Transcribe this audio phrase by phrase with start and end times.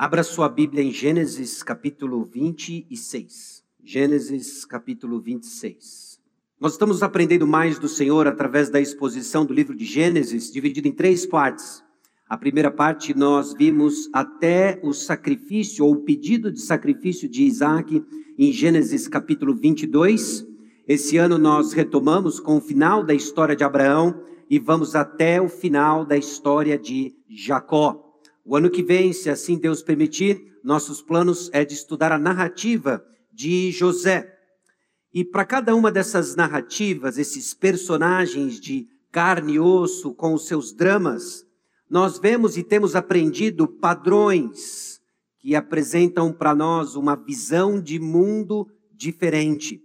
[0.00, 3.64] Abra sua Bíblia em Gênesis capítulo 26.
[3.82, 6.20] Gênesis capítulo 26.
[6.60, 10.92] Nós estamos aprendendo mais do Senhor através da exposição do livro de Gênesis, dividido em
[10.92, 11.82] três partes.
[12.28, 18.00] A primeira parte nós vimos até o sacrifício ou o pedido de sacrifício de Isaac
[18.38, 20.46] em Gênesis capítulo 22.
[20.86, 25.48] Esse ano nós retomamos com o final da história de Abraão e vamos até o
[25.48, 28.07] final da história de Jacó.
[28.48, 33.04] O ano que vem, se assim Deus permitir, nossos planos é de estudar a narrativa
[33.30, 34.34] de José.
[35.12, 40.72] E para cada uma dessas narrativas, esses personagens de carne e osso com os seus
[40.72, 41.44] dramas,
[41.90, 44.98] nós vemos e temos aprendido padrões
[45.40, 49.78] que apresentam para nós uma visão de mundo diferente.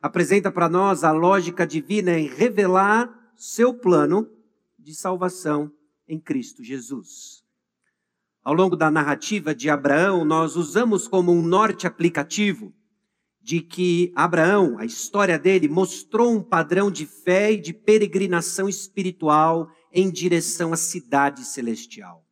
[0.00, 4.30] Apresenta para nós a lógica divina em revelar seu plano
[4.78, 5.72] de salvação
[6.06, 7.39] em Cristo Jesus.
[8.42, 12.72] Ao longo da narrativa de Abraão, nós usamos como um norte aplicativo
[13.42, 19.68] de que Abraão, a história dele, mostrou um padrão de fé e de peregrinação espiritual
[19.92, 22.24] em direção à cidade celestial.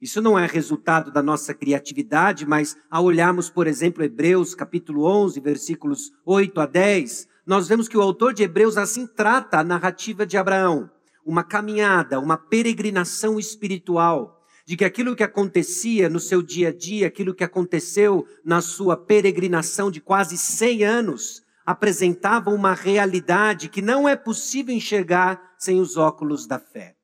[0.00, 5.40] Isso não é resultado da nossa criatividade, mas ao olharmos, por exemplo, Hebreus capítulo 11,
[5.40, 10.26] versículos 8 a 10, nós vemos que o autor de Hebreus assim trata a narrativa
[10.26, 10.90] de Abraão,
[11.24, 17.06] uma caminhada, uma peregrinação espiritual, de que aquilo que acontecia no seu dia a dia,
[17.06, 24.08] aquilo que aconteceu na sua peregrinação de quase 100 anos, apresentava uma realidade que não
[24.08, 26.94] é possível enxergar sem os óculos da fé.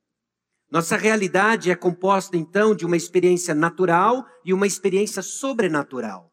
[0.71, 6.31] Nossa realidade é composta então de uma experiência natural e uma experiência sobrenatural.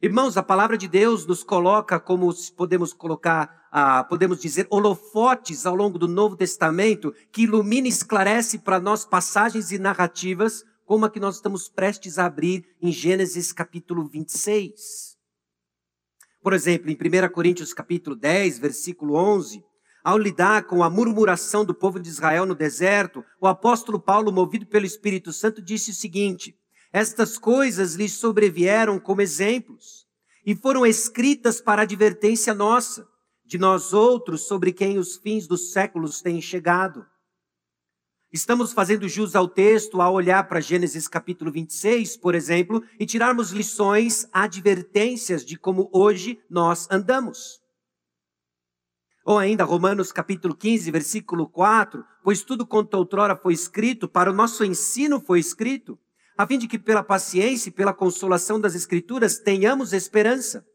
[0.00, 5.74] Irmãos, a palavra de Deus nos coloca como podemos colocar, ah, podemos dizer, holofotes ao
[5.74, 11.10] longo do Novo Testamento, que ilumina e esclarece para nós passagens e narrativas, como a
[11.10, 15.16] que nós estamos prestes a abrir em Gênesis capítulo 26.
[16.42, 19.64] Por exemplo, em 1 Coríntios capítulo 10, versículo 11,
[20.04, 24.66] ao lidar com a murmuração do povo de Israel no deserto, o apóstolo Paulo, movido
[24.66, 26.54] pelo Espírito Santo, disse o seguinte:
[26.92, 30.06] estas coisas lhes sobrevieram como exemplos
[30.44, 33.06] e foram escritas para advertência nossa,
[33.52, 37.04] de nós outros sobre quem os fins dos séculos têm chegado.
[38.32, 43.50] Estamos fazendo jus ao texto ao olhar para Gênesis capítulo 26, por exemplo, e tirarmos
[43.50, 47.60] lições, advertências de como hoje nós andamos.
[49.22, 54.34] Ou ainda Romanos capítulo 15, versículo 4, pois tudo quanto outrora foi escrito, para o
[54.34, 55.98] nosso ensino foi escrito,
[56.38, 60.66] a fim de que pela paciência e pela consolação das Escrituras tenhamos esperança.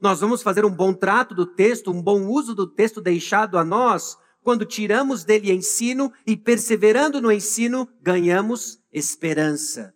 [0.00, 3.64] Nós vamos fazer um bom trato do texto, um bom uso do texto deixado a
[3.64, 9.94] nós, quando tiramos dele ensino e perseverando no ensino, ganhamos esperança.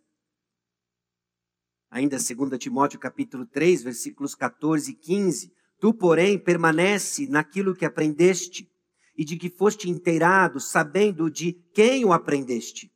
[1.90, 5.52] Ainda 2 Timóteo capítulo 3, versículos 14 e 15.
[5.80, 8.70] Tu, porém, permanece naquilo que aprendeste
[9.16, 12.90] e de que foste inteirado, sabendo de quem o aprendeste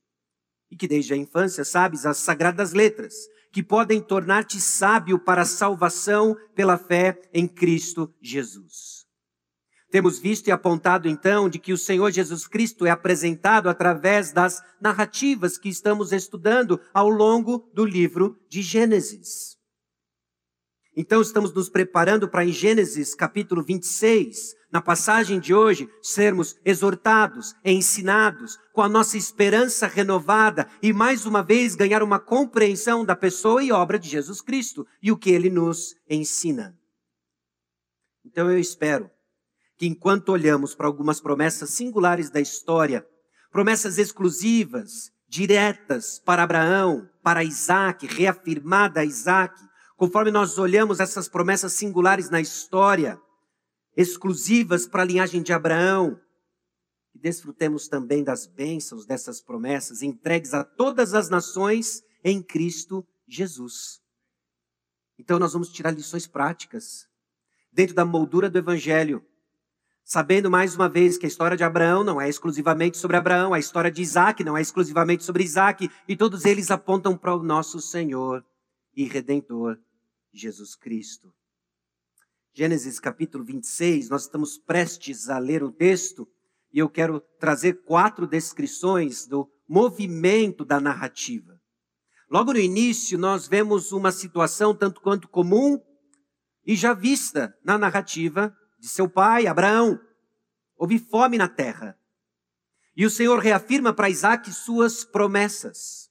[0.70, 3.14] e que desde a infância sabes as sagradas letras,
[3.52, 9.02] que podem tornar-te sábio para a salvação pela fé em Cristo Jesus.
[9.90, 14.62] Temos visto e apontado então de que o Senhor Jesus Cristo é apresentado através das
[14.80, 19.58] narrativas que estamos estudando ao longo do livro de Gênesis.
[20.96, 27.54] Então estamos nos preparando para em Gênesis capítulo 26 na passagem de hoje, sermos exortados,
[27.62, 33.62] ensinados, com a nossa esperança renovada e mais uma vez ganhar uma compreensão da pessoa
[33.62, 36.74] e obra de Jesus Cristo e o que ele nos ensina.
[38.24, 39.10] Então eu espero
[39.76, 43.06] que enquanto olhamos para algumas promessas singulares da história,
[43.50, 49.54] promessas exclusivas, diretas para Abraão, para Isaac, reafirmada a Isaac,
[49.98, 53.20] conforme nós olhamos essas promessas singulares na história,
[53.96, 56.20] exclusivas para a linhagem de Abraão.
[57.14, 64.00] E desfrutemos também das bênçãos dessas promessas entregues a todas as nações em Cristo Jesus.
[65.18, 67.06] Então nós vamos tirar lições práticas
[67.72, 69.24] dentro da moldura do Evangelho,
[70.04, 73.58] sabendo mais uma vez que a história de Abraão não é exclusivamente sobre Abraão, a
[73.58, 77.80] história de Isaac não é exclusivamente sobre Isaac, e todos eles apontam para o nosso
[77.80, 78.44] Senhor
[78.94, 79.78] e Redentor,
[80.32, 81.32] Jesus Cristo.
[82.54, 86.28] Gênesis capítulo 26, nós estamos prestes a ler o texto
[86.70, 91.58] e eu quero trazer quatro descrições do movimento da narrativa.
[92.28, 95.80] Logo no início, nós vemos uma situação tanto quanto comum
[96.66, 99.98] e já vista na narrativa de seu pai, Abraão.
[100.76, 101.98] Houve fome na terra.
[102.94, 106.10] E o Senhor reafirma para Isaac suas promessas.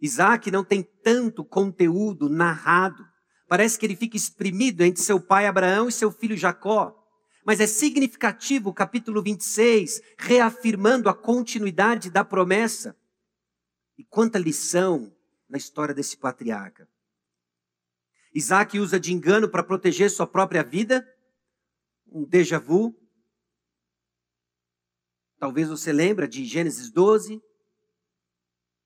[0.00, 3.07] Isaac não tem tanto conteúdo narrado.
[3.48, 6.94] Parece que ele fica exprimido entre seu pai Abraão e seu filho Jacó.
[7.44, 12.94] Mas é significativo o capítulo 26, reafirmando a continuidade da promessa.
[13.96, 15.10] E quanta lição
[15.48, 16.86] na história desse patriarca.
[18.34, 21.06] Isaac usa de engano para proteger sua própria vida,
[22.06, 22.94] um déjà vu.
[25.38, 27.42] Talvez você lembre de Gênesis 12,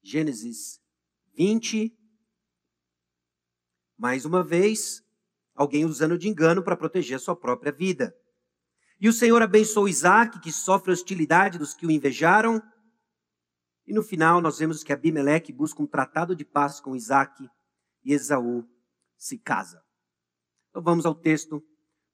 [0.02, 0.80] Gênesis
[1.34, 1.98] 20.
[4.02, 5.00] Mais uma vez,
[5.54, 8.12] alguém usando de engano para proteger sua própria vida.
[9.00, 12.60] E o Senhor abençoou Isaac, que sofre hostilidade dos que o invejaram.
[13.86, 17.48] E no final, nós vemos que Abimeleque busca um tratado de paz com Isaac
[18.02, 18.68] e Esaú
[19.16, 19.80] se casa.
[20.70, 21.62] Então vamos ao texto,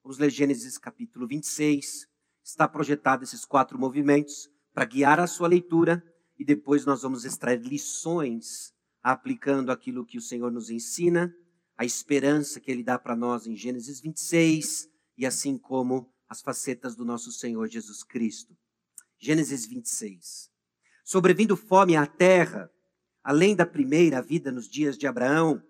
[0.03, 2.07] vamos ler Gênesis capítulo 26.
[2.43, 6.03] Está projetado esses quatro movimentos para guiar a sua leitura
[6.37, 11.33] e depois nós vamos extrair lições aplicando aquilo que o Senhor nos ensina,
[11.79, 16.93] a esperança que ele dá para nós em Gênesis 26 e assim como as facetas
[16.93, 18.53] do nosso Senhor Jesus Cristo.
[19.17, 20.51] Gênesis 26.
[21.05, 22.69] Sobrevindo fome à terra,
[23.23, 25.63] além da primeira vida nos dias de Abraão,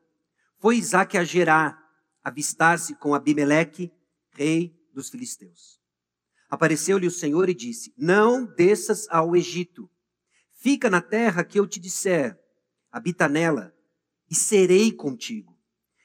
[0.58, 1.80] foi Isaac a Gerar,
[2.24, 3.92] avistar-se com Abimeleque,
[4.32, 5.80] rei dos filisteus.
[6.50, 9.88] Apareceu-lhe o Senhor e disse: Não desças ao Egito.
[10.54, 12.36] Fica na terra que eu te disser,
[12.92, 13.72] habita nela,
[14.28, 15.59] e serei contigo,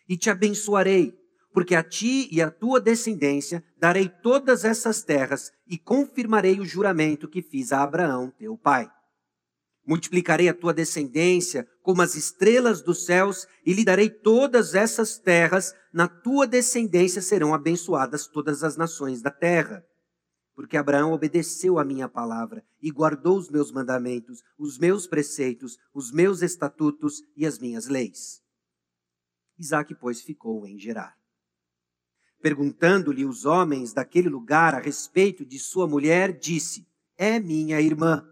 [0.09, 1.15] e te abençoarei,
[1.53, 7.29] porque a ti e à tua descendência darei todas essas terras e confirmarei o juramento
[7.29, 8.91] que fiz a Abraão, teu pai.
[9.87, 15.75] Multiplicarei a tua descendência como as estrelas dos céus e lhe darei todas essas terras.
[15.93, 19.85] Na tua descendência serão abençoadas todas as nações da terra.
[20.55, 26.11] Porque Abraão obedeceu a minha palavra e guardou os meus mandamentos, os meus preceitos, os
[26.11, 28.44] meus estatutos e as minhas leis.
[29.59, 31.15] Isaac, pois, ficou em Gerar.
[32.41, 36.87] Perguntando-lhe os homens daquele lugar a respeito de sua mulher, disse:
[37.17, 38.23] É minha irmã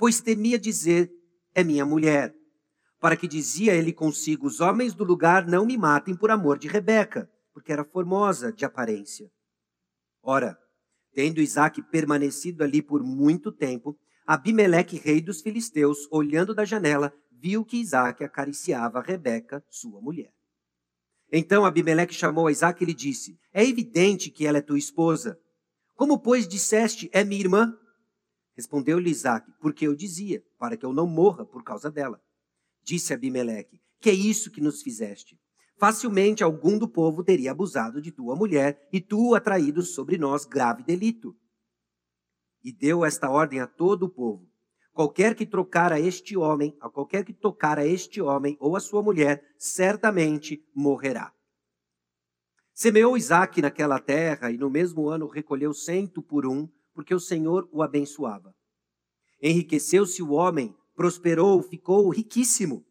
[0.00, 1.12] pois temia dizer:
[1.54, 2.34] É minha mulher.
[2.98, 6.66] Para que dizia ele consigo: Os homens do lugar não me matem por amor de
[6.66, 9.30] Rebeca, porque era formosa de aparência.
[10.22, 10.58] Ora,
[11.12, 13.94] tendo Isaac permanecido ali por muito tempo,
[14.26, 20.32] Abimeleque, rei dos filisteus, olhando da janela, viu que Isaac acariciava Rebeca, sua mulher.
[21.32, 25.38] Então Abimeleque chamou a Isaac e lhe disse: É evidente que ela é tua esposa.
[25.94, 27.76] Como, pois, disseste, é minha irmã?
[28.56, 32.20] Respondeu-lhe Isaac, porque eu dizia, para que eu não morra por causa dela.
[32.82, 35.38] Disse Abimeleque, que é isso que nos fizeste?
[35.78, 40.82] Facilmente algum do povo teria abusado de tua mulher e tu atraído sobre nós grave
[40.82, 41.34] delito.
[42.62, 44.49] E deu esta ordem a todo o povo:
[44.92, 48.80] qualquer que trocar a este homem, a qualquer que tocar a este homem ou a
[48.80, 51.32] sua mulher, certamente morrerá.
[52.72, 57.68] Semeou Isaac naquela terra e no mesmo ano recolheu cento por um porque o Senhor
[57.72, 58.54] o abençoava.
[59.42, 62.84] Enriqueceu-se o homem, prosperou, ficou riquíssimo.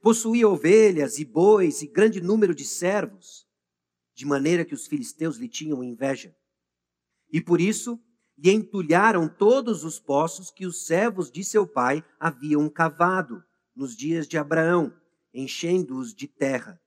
[0.00, 3.44] Possuía ovelhas e bois e grande número de servos,
[4.14, 6.34] de maneira que os filisteus lhe tinham inveja.
[7.32, 8.00] E por isso
[8.38, 13.42] lhe entulharam todos os poços que os servos de seu pai haviam cavado
[13.74, 14.92] nos dias de Abraão,
[15.32, 16.78] enchendo-os de terra.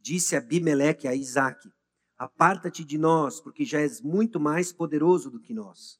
[0.00, 1.68] Disse Abimeleque a Isaque:
[2.16, 5.98] Aparta-te de nós, porque já és muito mais poderoso do que nós.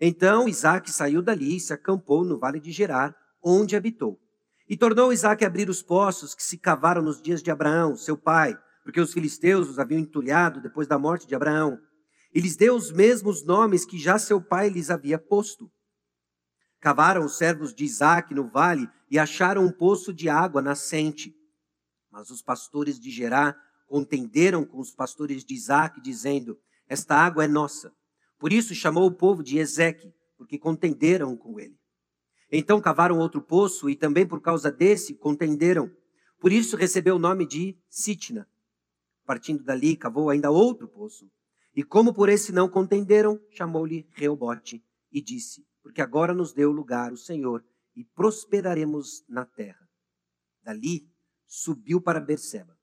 [0.00, 4.20] Então Isaac saiu dali e se acampou no vale de Gerar, onde habitou.
[4.68, 8.16] E tornou Isaac a abrir os poços que se cavaram nos dias de Abraão, seu
[8.16, 11.78] pai, porque os filisteus os haviam entulhado depois da morte de Abraão.
[12.34, 15.70] E lhes deu os mesmos nomes que já seu pai lhes havia posto.
[16.80, 21.34] Cavaram os servos de Isaac no vale e acharam um poço de água nascente.
[22.10, 23.56] Mas os pastores de Gerar
[23.86, 27.92] contenderam com os pastores de Isaac, dizendo: Esta água é nossa.
[28.38, 31.76] Por isso chamou o povo de Ezeque, porque contenderam com ele.
[32.50, 35.90] Então cavaram outro poço e também por causa desse contenderam.
[36.40, 38.48] Por isso recebeu o nome de Sitna.
[39.26, 41.28] Partindo dali, cavou ainda outro poço.
[41.78, 47.12] E como por esse não contenderam, chamou-lhe Reobote e disse: Porque agora nos deu lugar
[47.12, 49.88] o Senhor e prosperaremos na terra.
[50.64, 51.08] Dali
[51.46, 52.76] subiu para Berseba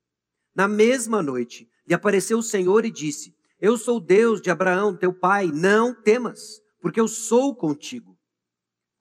[0.56, 5.14] na mesma noite, lhe apareceu o Senhor e disse: Eu sou Deus de Abraão, teu
[5.14, 8.18] pai, não temas, porque eu sou contigo.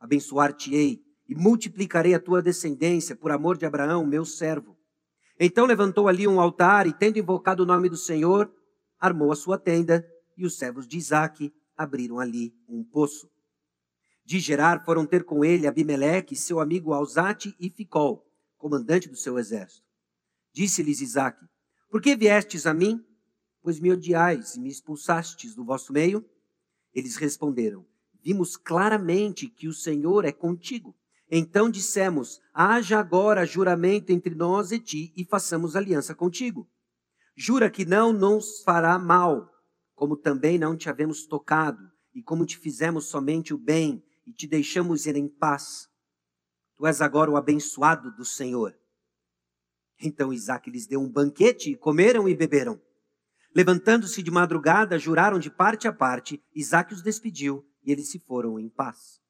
[0.00, 4.76] Abençoar-te-ei e multiplicarei a tua descendência por amor de Abraão, meu servo.
[5.38, 8.52] Então levantou ali um altar e, tendo invocado o nome do Senhor,
[9.04, 10.02] armou a sua tenda
[10.34, 13.30] e os servos de Isaque abriram ali um poço.
[14.25, 19.38] De Gerar foram ter com ele Abimeleque, seu amigo Alzate e Ficol, comandante do seu
[19.38, 19.87] exército.
[20.54, 21.44] Disse-lhes Isaque:
[21.90, 23.04] Por que viestes a mim?
[23.61, 26.25] Pois me odiais e me expulsastes do vosso meio?
[26.94, 27.84] Eles responderam:
[28.23, 30.96] Vimos claramente que o Senhor é contigo.
[31.30, 36.66] Então dissemos: Haja agora juramento entre nós e ti, e façamos aliança contigo.
[37.37, 39.50] Jura que não nos fará mal,
[39.95, 41.83] como também não te havemos tocado,
[42.14, 45.88] e como te fizemos somente o bem, e te deixamos ir em paz.
[46.76, 48.76] Tu és agora o abençoado do Senhor.
[50.00, 52.81] Então Isaac lhes deu um banquete, e comeram e beberam.
[53.55, 58.59] Levantando-se de madrugada, juraram de parte a parte, Isaac os despediu, e eles se foram
[58.59, 59.21] em paz.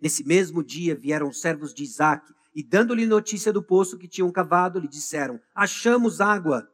[0.00, 4.30] Nesse mesmo dia vieram os servos de Isaac, e dando-lhe notícia do poço que tinham
[4.30, 6.68] cavado, lhe disseram: Achamos água.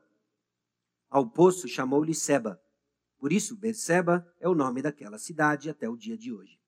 [1.08, 2.60] Ao poço chamou-lhe Seba.
[3.18, 6.58] Por isso, Berseba é o nome daquela cidade até o dia de hoje.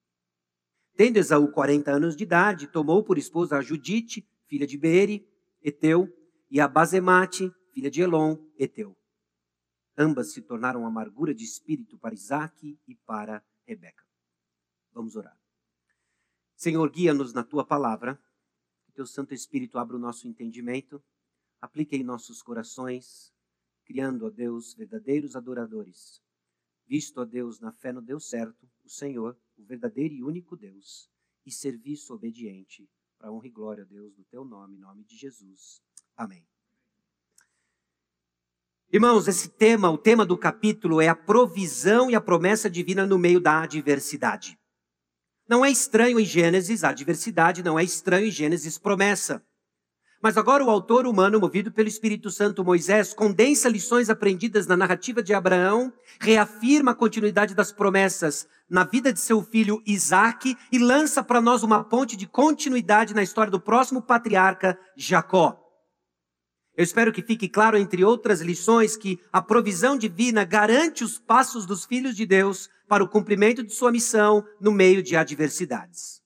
[0.96, 5.26] Tendo Esaú 40 anos de idade, tomou por esposa a Judite, filha de Beeri,
[5.62, 6.08] Eteu,
[6.50, 8.96] e a Bazemate, filha de Elon, Eteu.
[9.96, 14.04] Ambas se tornaram amargura de espírito para Isaac e para Rebeca.
[14.92, 15.38] Vamos orar.
[16.56, 18.20] Senhor, guia-nos na tua palavra,
[18.84, 21.02] que teu Santo Espírito abra o nosso entendimento,
[21.60, 23.32] aplique em nossos corações,
[23.90, 26.22] criando, ó Deus, verdadeiros adoradores,
[26.86, 31.10] visto, ó Deus, na fé no Deus certo, o Senhor, o verdadeiro e único Deus,
[31.44, 35.82] e serviço obediente, para honra e glória, Deus, do teu nome, em nome de Jesus.
[36.16, 36.46] Amém.
[38.92, 43.18] Irmãos, esse tema, o tema do capítulo é a provisão e a promessa divina no
[43.18, 44.56] meio da adversidade.
[45.48, 49.44] Não é estranho em Gênesis a adversidade, não é estranho em Gênesis promessa.
[50.22, 55.22] Mas agora o autor humano, movido pelo Espírito Santo Moisés, condensa lições aprendidas na narrativa
[55.22, 61.24] de Abraão, reafirma a continuidade das promessas na vida de seu filho Isaac e lança
[61.24, 65.58] para nós uma ponte de continuidade na história do próximo patriarca Jacó.
[66.76, 71.64] Eu espero que fique claro, entre outras lições, que a provisão divina garante os passos
[71.64, 76.19] dos filhos de Deus para o cumprimento de sua missão no meio de adversidades.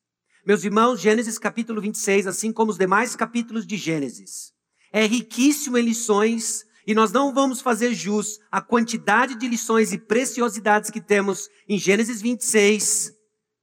[0.46, 4.52] Meus irmãos, Gênesis capítulo 26, assim como os demais capítulos de Gênesis,
[4.92, 9.96] é riquíssimo em lições e nós não vamos fazer jus à quantidade de lições e
[9.96, 13.10] preciosidades que temos em Gênesis 26,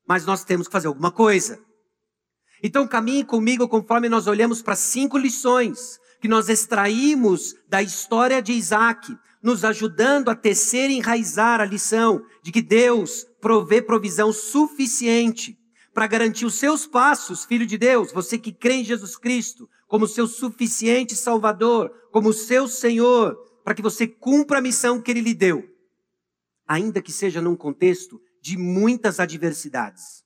[0.07, 1.59] mas nós temos que fazer alguma coisa.
[2.63, 8.53] Então caminhe comigo conforme nós olhamos para cinco lições que nós extraímos da história de
[8.53, 15.60] Isaac, nos ajudando a tecer e enraizar a lição de que Deus provê provisão suficiente
[15.93, 20.07] para garantir os seus passos, filho de Deus, você que crê em Jesus Cristo como
[20.07, 25.33] seu suficiente Salvador, como seu Senhor, para que você cumpra a missão que Ele lhe
[25.33, 25.69] deu,
[26.67, 30.23] ainda que seja num contexto de muitas adversidades.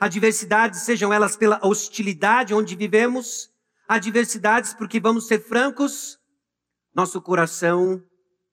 [0.00, 3.50] Adversidades, sejam elas pela hostilidade onde vivemos,
[3.86, 6.18] adversidades porque, vamos ser francos,
[6.94, 8.02] nosso coração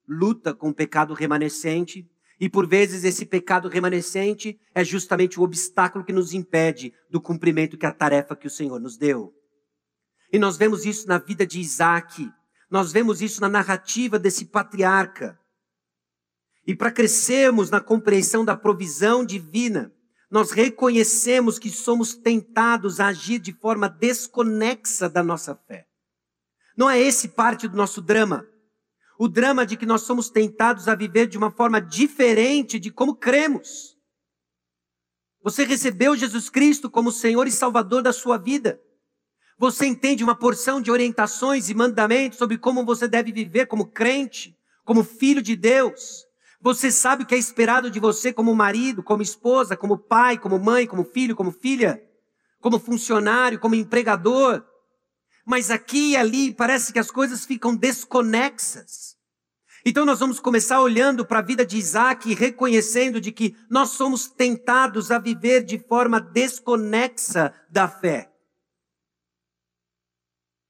[0.07, 2.07] luta com o pecado remanescente,
[2.39, 7.77] e por vezes esse pecado remanescente é justamente o obstáculo que nos impede do cumprimento
[7.77, 9.33] que a tarefa que o Senhor nos deu.
[10.31, 12.29] E nós vemos isso na vida de Isaac,
[12.69, 15.39] nós vemos isso na narrativa desse patriarca.
[16.67, 19.93] E para crescermos na compreensão da provisão divina,
[20.29, 25.85] nós reconhecemos que somos tentados a agir de forma desconexa da nossa fé.
[26.75, 28.45] Não é esse parte do nosso drama
[29.17, 33.15] o drama de que nós somos tentados a viver de uma forma diferente de como
[33.15, 33.97] cremos.
[35.41, 38.81] Você recebeu Jesus Cristo como Senhor e Salvador da sua vida.
[39.57, 44.57] Você entende uma porção de orientações e mandamentos sobre como você deve viver como crente,
[44.83, 46.25] como filho de Deus.
[46.59, 50.59] Você sabe o que é esperado de você como marido, como esposa, como pai, como
[50.59, 52.03] mãe, como filho, como filha,
[52.59, 54.65] como funcionário, como empregador
[55.45, 59.15] mas aqui e ali parece que as coisas ficam desconexas.
[59.85, 63.91] Então nós vamos começar olhando para a vida de Isaac e reconhecendo de que nós
[63.91, 68.31] somos tentados a viver de forma desconexa da fé.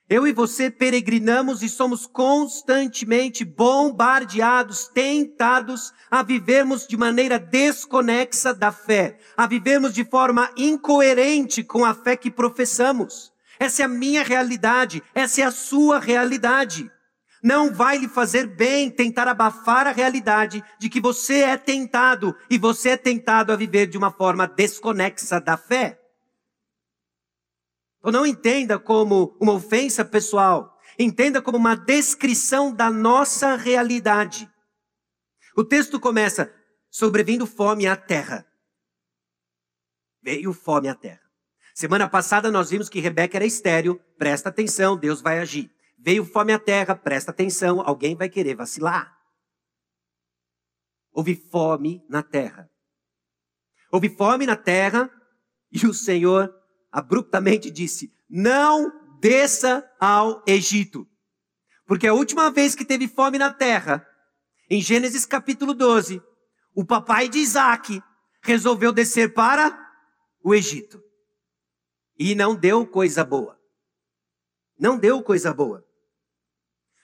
[0.07, 8.71] Eu e você peregrinamos e somos constantemente bombardeados, tentados a vivermos de maneira desconexa da
[8.71, 13.33] fé, a vivermos de forma incoerente com a fé que professamos.
[13.59, 16.91] Essa é a minha realidade, essa é a sua realidade.
[17.43, 22.57] Não vai lhe fazer bem tentar abafar a realidade de que você é tentado e
[22.57, 26.01] você é tentado a viver de uma forma desconexa da fé.
[27.99, 34.49] Então não entenda como uma ofensa pessoal, entenda como uma descrição da nossa realidade.
[35.55, 36.53] O texto começa:
[36.89, 38.45] sobrevindo fome à terra.
[40.21, 41.24] Veio fome à terra.
[41.75, 45.69] Semana passada nós vimos que Rebeca era estéreo, presta atenção, Deus vai agir.
[45.99, 49.13] Veio fome à terra, presta atenção, alguém vai querer vacilar.
[51.11, 52.71] Houve fome na terra.
[53.91, 55.11] Houve fome na terra
[55.69, 56.49] e o Senhor
[56.89, 58.89] abruptamente disse: Não
[59.19, 61.05] desça ao Egito.
[61.85, 64.07] Porque a última vez que teve fome na terra,
[64.69, 66.23] em Gênesis capítulo 12,
[66.73, 68.01] o papai de Isaac
[68.41, 69.77] resolveu descer para
[70.41, 71.04] o Egito.
[72.17, 73.57] E não deu coisa boa.
[74.79, 75.83] Não deu coisa boa.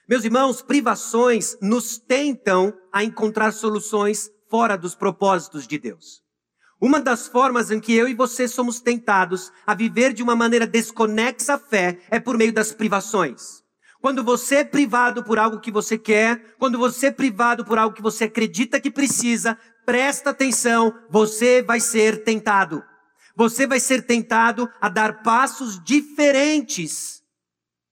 [0.07, 6.21] Meus irmãos, privações nos tentam a encontrar soluções fora dos propósitos de Deus.
[6.81, 10.65] Uma das formas em que eu e você somos tentados a viver de uma maneira
[10.65, 13.61] desconexa à fé é por meio das privações.
[14.01, 17.95] Quando você é privado por algo que você quer, quando você é privado por algo
[17.95, 22.83] que você acredita que precisa, presta atenção, você vai ser tentado.
[23.35, 27.21] Você vai ser tentado a dar passos diferentes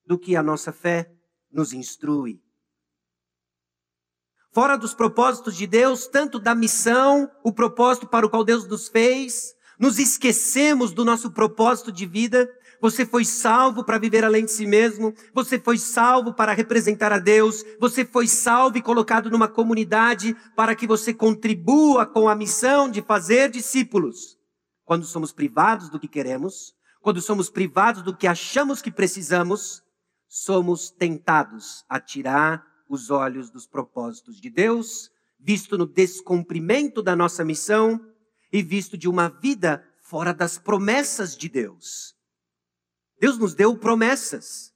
[0.06, 1.10] do que a nossa fé
[1.50, 2.40] nos instrui.
[4.52, 8.88] Fora dos propósitos de Deus, tanto da missão, o propósito para o qual Deus nos
[8.88, 12.48] fez, nos esquecemos do nosso propósito de vida
[12.80, 15.14] você foi salvo para viver além de si mesmo.
[15.34, 17.62] Você foi salvo para representar a Deus.
[17.78, 23.02] Você foi salvo e colocado numa comunidade para que você contribua com a missão de
[23.02, 24.39] fazer discípulos.
[24.90, 29.84] Quando somos privados do que queremos, quando somos privados do que achamos que precisamos,
[30.26, 37.44] somos tentados a tirar os olhos dos propósitos de Deus, visto no descumprimento da nossa
[37.44, 38.04] missão
[38.52, 42.16] e visto de uma vida fora das promessas de Deus.
[43.16, 44.74] Deus nos deu promessas.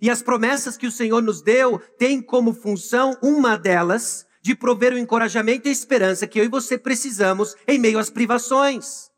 [0.00, 4.92] E as promessas que o Senhor nos deu têm como função uma delas de prover
[4.92, 9.10] o encorajamento e a esperança que eu e você precisamos em meio às privações.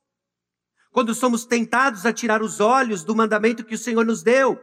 [0.90, 4.62] Quando somos tentados a tirar os olhos do mandamento que o Senhor nos deu,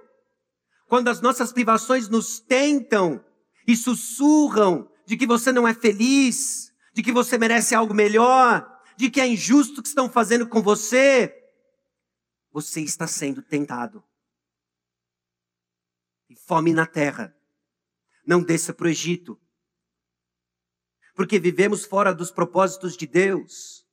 [0.88, 3.24] quando as nossas privações nos tentam
[3.68, 8.68] e sussurram de que você não é feliz, de que você merece algo melhor,
[8.98, 11.34] de que é injusto o que estão fazendo com você,
[12.52, 14.04] você está sendo tentado.
[16.30, 17.36] E fome na terra.
[18.26, 19.40] Não desça para o Egito.
[21.20, 23.84] Porque vivemos fora dos propósitos de Deus,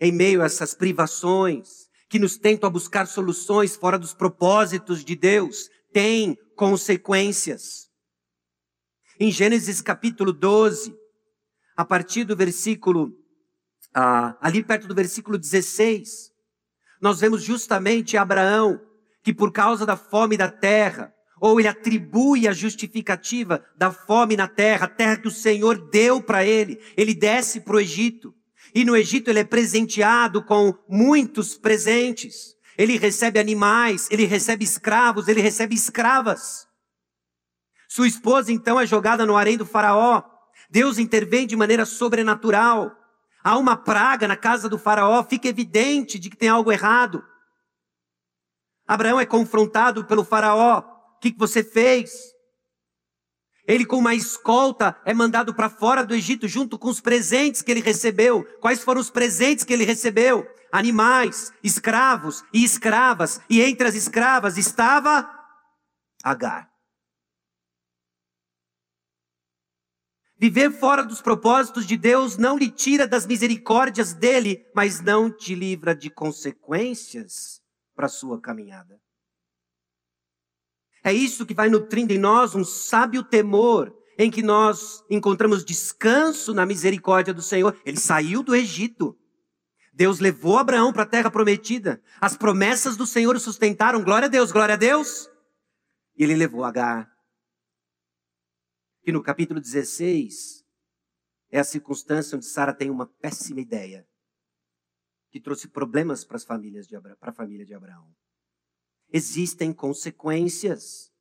[0.00, 5.14] em meio a essas privações, que nos tentam a buscar soluções fora dos propósitos de
[5.14, 7.90] Deus, tem consequências.
[9.20, 10.96] Em Gênesis capítulo 12,
[11.76, 13.12] a partir do versículo,
[13.94, 16.32] ah, ali perto do versículo 16,
[17.02, 18.80] nós vemos justamente Abraão,
[19.22, 24.46] que por causa da fome da terra, ou ele atribui a justificativa da fome na
[24.46, 28.32] terra, a terra que o Senhor deu para ele, ele desce para o Egito.
[28.72, 32.54] E no Egito ele é presenteado com muitos presentes.
[32.78, 36.68] Ele recebe animais, ele recebe escravos, ele recebe escravas.
[37.88, 40.22] Sua esposa então é jogada no harém do faraó.
[40.70, 42.96] Deus intervém de maneira sobrenatural
[43.42, 47.20] há uma praga na casa do faraó, fica evidente de que tem algo errado.
[48.86, 50.91] Abraão é confrontado pelo faraó.
[51.22, 52.34] Que, que você fez?
[53.64, 57.70] Ele, com uma escolta, é mandado para fora do Egito junto com os presentes que
[57.70, 58.44] ele recebeu.
[58.60, 60.44] Quais foram os presentes que ele recebeu?
[60.72, 63.40] Animais, escravos e escravas.
[63.48, 65.30] E entre as escravas estava
[66.24, 66.70] Agar.
[70.36, 75.54] Viver fora dos propósitos de Deus não lhe tira das misericórdias dele, mas não te
[75.54, 77.60] livra de consequências
[77.94, 79.00] para a sua caminhada.
[81.04, 86.54] É isso que vai nutrindo em nós um sábio temor, em que nós encontramos descanso
[86.54, 87.76] na misericórdia do Senhor.
[87.84, 89.18] Ele saiu do Egito.
[89.92, 92.02] Deus levou Abraão para a terra prometida.
[92.20, 94.02] As promessas do Senhor o sustentaram.
[94.02, 95.28] Glória a Deus, glória a Deus.
[96.16, 97.12] E ele levou Agar
[99.02, 100.64] que no capítulo 16
[101.50, 104.06] é a circunstância onde Sara tem uma péssima ideia
[105.30, 106.86] que trouxe problemas para as famílias
[107.18, 108.14] para a família de Abraão.
[109.12, 111.12] Existem consequências.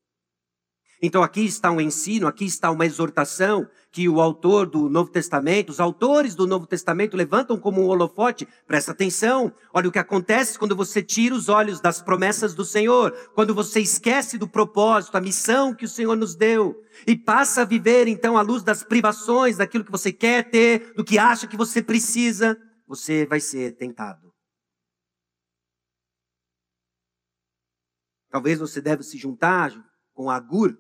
[1.02, 5.70] Então aqui está um ensino, aqui está uma exortação que o autor do Novo Testamento,
[5.70, 8.48] os autores do Novo Testamento levantam como um holofote.
[8.68, 9.52] Presta atenção.
[9.74, 13.80] Olha o que acontece quando você tira os olhos das promessas do Senhor, quando você
[13.80, 18.38] esquece do propósito, a missão que o Senhor nos deu e passa a viver então
[18.38, 22.56] à luz das privações, daquilo que você quer ter, do que acha que você precisa,
[22.88, 24.31] você vai ser tentado.
[28.32, 29.72] Talvez você deve se juntar
[30.14, 30.76] com Agur,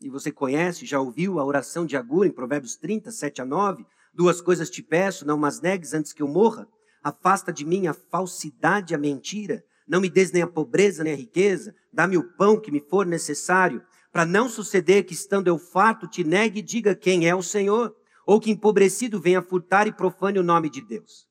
[0.00, 3.86] e você conhece, já ouviu a oração de Agur em Provérbios 30, 7 a 9.
[4.12, 6.68] Duas coisas te peço, não mas negues antes que eu morra.
[7.02, 9.64] Afasta de mim a falsidade a mentira.
[9.88, 11.74] Não me des nem a pobreza nem a riqueza.
[11.92, 13.82] Dá-me o pão que me for necessário.
[14.12, 17.94] Para não suceder que, estando eu farto, te negue e diga quem é o Senhor.
[18.26, 21.25] Ou que empobrecido venha furtar e profane o nome de Deus.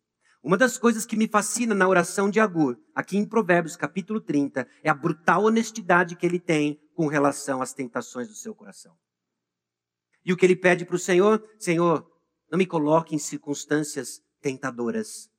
[0.46, 4.70] Uma das coisas que me fascina na oração de Agur, aqui em Provérbios capítulo 30,
[4.84, 8.96] é a brutal honestidade que ele tem com relação às tentações do seu coração.
[10.24, 11.44] E o que ele pede para o Senhor?
[11.58, 12.08] Senhor,
[12.52, 15.32] não me coloque em circunstâncias tentadoras.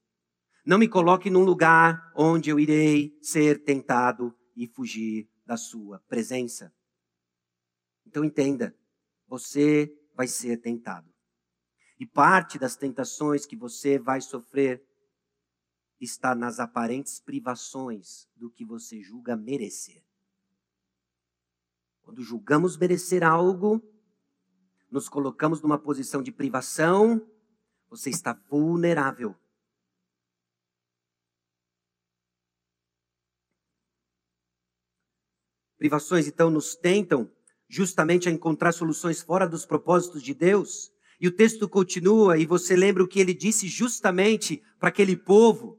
[0.66, 6.74] Não me coloque num lugar onde eu irei ser tentado e fugir da sua presença.
[8.04, 8.74] Então entenda,
[9.28, 11.08] você vai ser tentado.
[11.96, 14.84] E parte das tentações que você vai sofrer
[16.00, 20.02] está nas aparentes privações do que você julga merecer.
[22.02, 23.82] Quando julgamos merecer algo,
[24.90, 27.20] nos colocamos numa posição de privação,
[27.88, 29.34] você está vulnerável.
[35.78, 37.30] Privações, então, nos tentam
[37.68, 40.92] justamente a encontrar soluções fora dos propósitos de Deus.
[41.20, 45.78] E o texto continua, e você lembra o que ele disse justamente para aquele povo,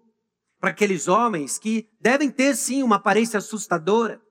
[0.59, 4.21] para aqueles homens que devem ter sim uma aparência assustadora.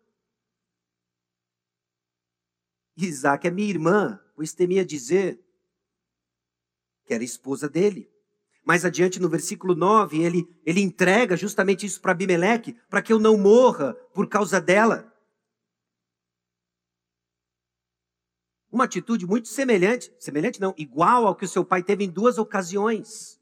[2.96, 5.38] Isaac é minha irmã, pois temia dizer
[7.04, 8.10] que era esposa dele.
[8.64, 13.18] Mais adiante, no versículo 9, ele, ele entrega justamente isso para Abimeleque, para que eu
[13.18, 15.12] não morra por causa dela.
[18.72, 22.38] Uma atitude muito semelhante, semelhante não, igual ao que o seu pai teve em duas
[22.38, 23.35] ocasiões.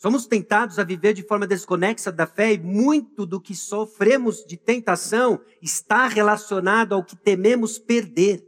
[0.00, 4.56] Somos tentados a viver de forma desconexa da fé e muito do que sofremos de
[4.56, 8.42] tentação está relacionado ao que tememos perder.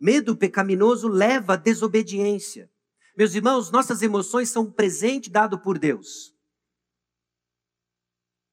[0.00, 2.68] Medo pecaminoso leva à desobediência.
[3.16, 6.34] Meus irmãos, nossas emoções são um presente dado por Deus.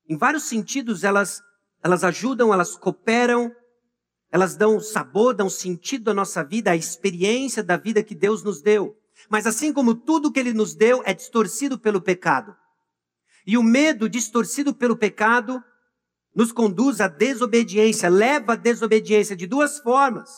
[0.08, 1.42] Em vários sentidos, elas,
[1.82, 3.52] elas ajudam, elas cooperam,
[4.30, 8.62] elas dão sabor, dão sentido à nossa vida, à experiência da vida que Deus nos
[8.62, 9.00] deu.
[9.30, 12.56] Mas assim como tudo que ele nos deu é distorcido pelo pecado.
[13.46, 15.64] E o medo distorcido pelo pecado
[16.34, 20.30] nos conduz à desobediência, leva à desobediência de duas formas.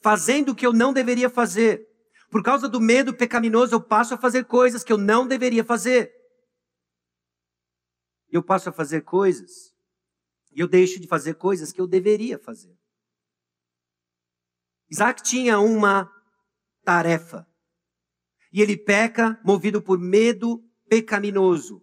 [0.00, 1.86] Fazendo o que eu não deveria fazer.
[2.30, 6.12] Por causa do medo pecaminoso, eu passo a fazer coisas que eu não deveria fazer.
[8.30, 9.72] Eu passo a fazer coisas
[10.50, 12.74] e eu deixo de fazer coisas que eu deveria fazer.
[14.90, 16.10] Isaac tinha uma
[16.84, 17.46] tarefa.
[18.52, 21.82] E ele peca movido por medo pecaminoso.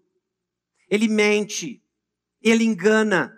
[0.90, 1.84] Ele mente,
[2.42, 3.34] ele engana.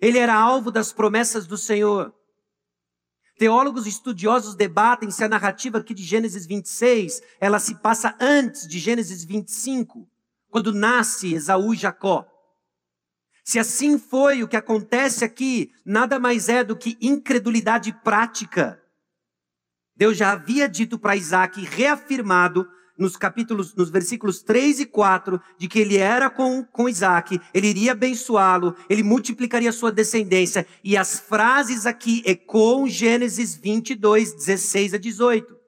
[0.00, 2.14] Ele era alvo das promessas do Senhor.
[3.36, 8.78] Teólogos estudiosos debatem se a narrativa aqui de Gênesis 26, ela se passa antes de
[8.78, 10.08] Gênesis 25,
[10.48, 12.24] quando nasce Esaú e Jacó.
[13.44, 18.80] Se assim foi, o que acontece aqui nada mais é do que incredulidade prática.
[19.96, 25.68] Deus já havia dito para Isaac, reafirmado nos capítulos, nos versículos 3 e 4, de
[25.68, 30.66] que ele era com, com Isaac, ele iria abençoá-lo, ele multiplicaria sua descendência.
[30.82, 35.63] E as frases aqui ecoam Gênesis 22, 16 a 18.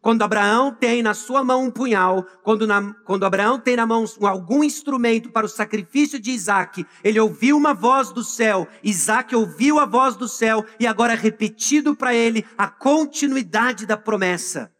[0.00, 4.06] Quando Abraão tem na sua mão um punhal, quando, na, quando Abraão tem na mão
[4.22, 9.78] algum instrumento para o sacrifício de Isaac, ele ouviu uma voz do céu, Isaac ouviu
[9.78, 14.74] a voz do céu, e agora é repetido para ele a continuidade da promessa.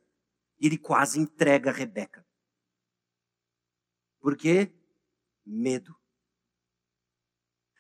[0.59, 2.25] Ele quase entrega Rebeca.
[4.21, 4.73] Por quê?
[5.45, 5.95] Medo.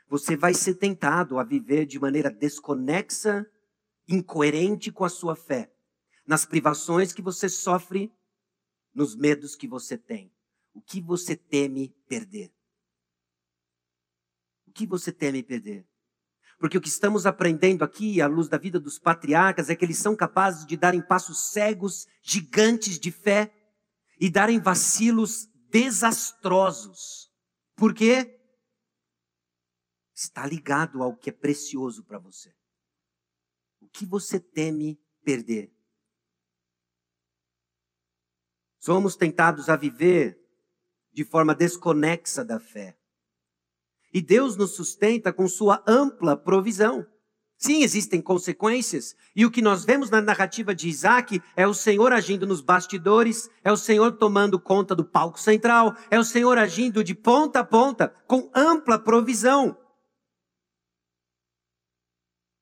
[0.08, 3.46] Você vai ser tentado a viver de maneira desconexa,
[4.06, 5.70] incoerente com a sua fé
[6.30, 8.08] nas privações que você sofre,
[8.94, 10.32] nos medos que você tem.
[10.72, 12.54] O que você teme perder?
[14.64, 15.84] O que você teme perder?
[16.56, 19.98] Porque o que estamos aprendendo aqui, à luz da vida dos patriarcas, é que eles
[19.98, 23.52] são capazes de darem passos cegos, gigantes de fé,
[24.20, 27.28] e darem vacilos desastrosos.
[27.74, 28.40] Por quê?
[30.14, 32.54] Está ligado ao que é precioso para você.
[33.80, 35.79] O que você teme perder?
[38.80, 40.40] Somos tentados a viver
[41.12, 42.96] de forma desconexa da fé.
[44.12, 47.06] E Deus nos sustenta com sua ampla provisão.
[47.58, 52.10] Sim, existem consequências, e o que nós vemos na narrativa de Isaac é o Senhor
[52.10, 57.04] agindo nos bastidores, é o Senhor tomando conta do palco central, é o Senhor agindo
[57.04, 59.76] de ponta a ponta, com ampla provisão.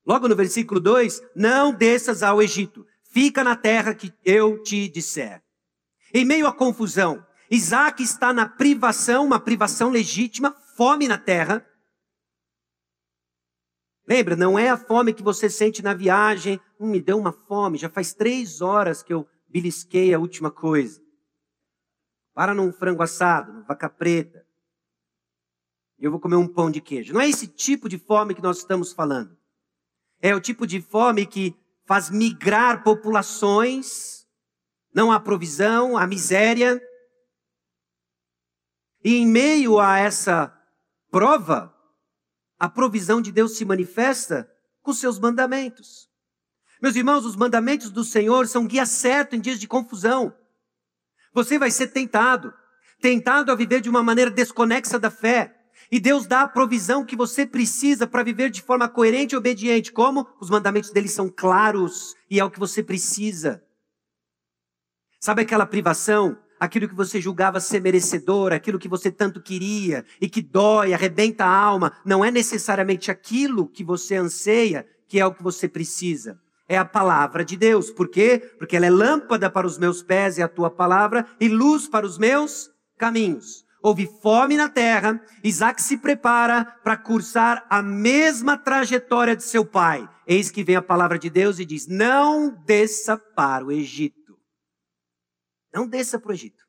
[0.04, 5.40] Logo no versículo 2: Não desças ao Egito, fica na terra que eu te disser.
[6.12, 11.66] Em meio à confusão, Isaac está na privação, uma privação legítima, fome na terra.
[14.06, 16.60] Lembra, não é a fome que você sente na viagem.
[16.80, 21.02] Hum, me deu uma fome, já faz três horas que eu belisquei a última coisa.
[22.34, 24.46] Para num frango assado, numa vaca preta.
[25.98, 27.12] Eu vou comer um pão de queijo.
[27.12, 29.36] Não é esse tipo de fome que nós estamos falando.
[30.20, 34.17] É o tipo de fome que faz migrar populações,
[34.98, 36.82] não há provisão, há miséria.
[39.04, 40.52] E em meio a essa
[41.08, 41.72] prova,
[42.58, 44.50] a provisão de Deus se manifesta
[44.82, 46.08] com seus mandamentos.
[46.82, 50.34] Meus irmãos, os mandamentos do Senhor são guia certo em dias de confusão.
[51.32, 52.52] Você vai ser tentado,
[53.00, 55.54] tentado a viver de uma maneira desconexa da fé.
[55.92, 59.92] E Deus dá a provisão que você precisa para viver de forma coerente e obediente.
[59.92, 60.26] Como?
[60.40, 63.62] Os mandamentos dele são claros e é o que você precisa.
[65.20, 70.28] Sabe aquela privação aquilo que você julgava ser merecedor, aquilo que você tanto queria e
[70.28, 75.32] que dói, arrebenta a alma, não é necessariamente aquilo que você anseia que é o
[75.32, 76.38] que você precisa.
[76.68, 77.90] É a palavra de Deus.
[77.90, 78.52] Por quê?
[78.58, 82.04] Porque ela é lâmpada para os meus pés, é a tua palavra, e luz para
[82.04, 83.64] os meus caminhos.
[83.82, 90.06] Houve fome na terra, Isaac se prepara para cursar a mesma trajetória de seu pai.
[90.26, 94.17] Eis que vem a palavra de Deus e diz: Não desça para o Egito.
[95.78, 96.66] Não desça para o Egito.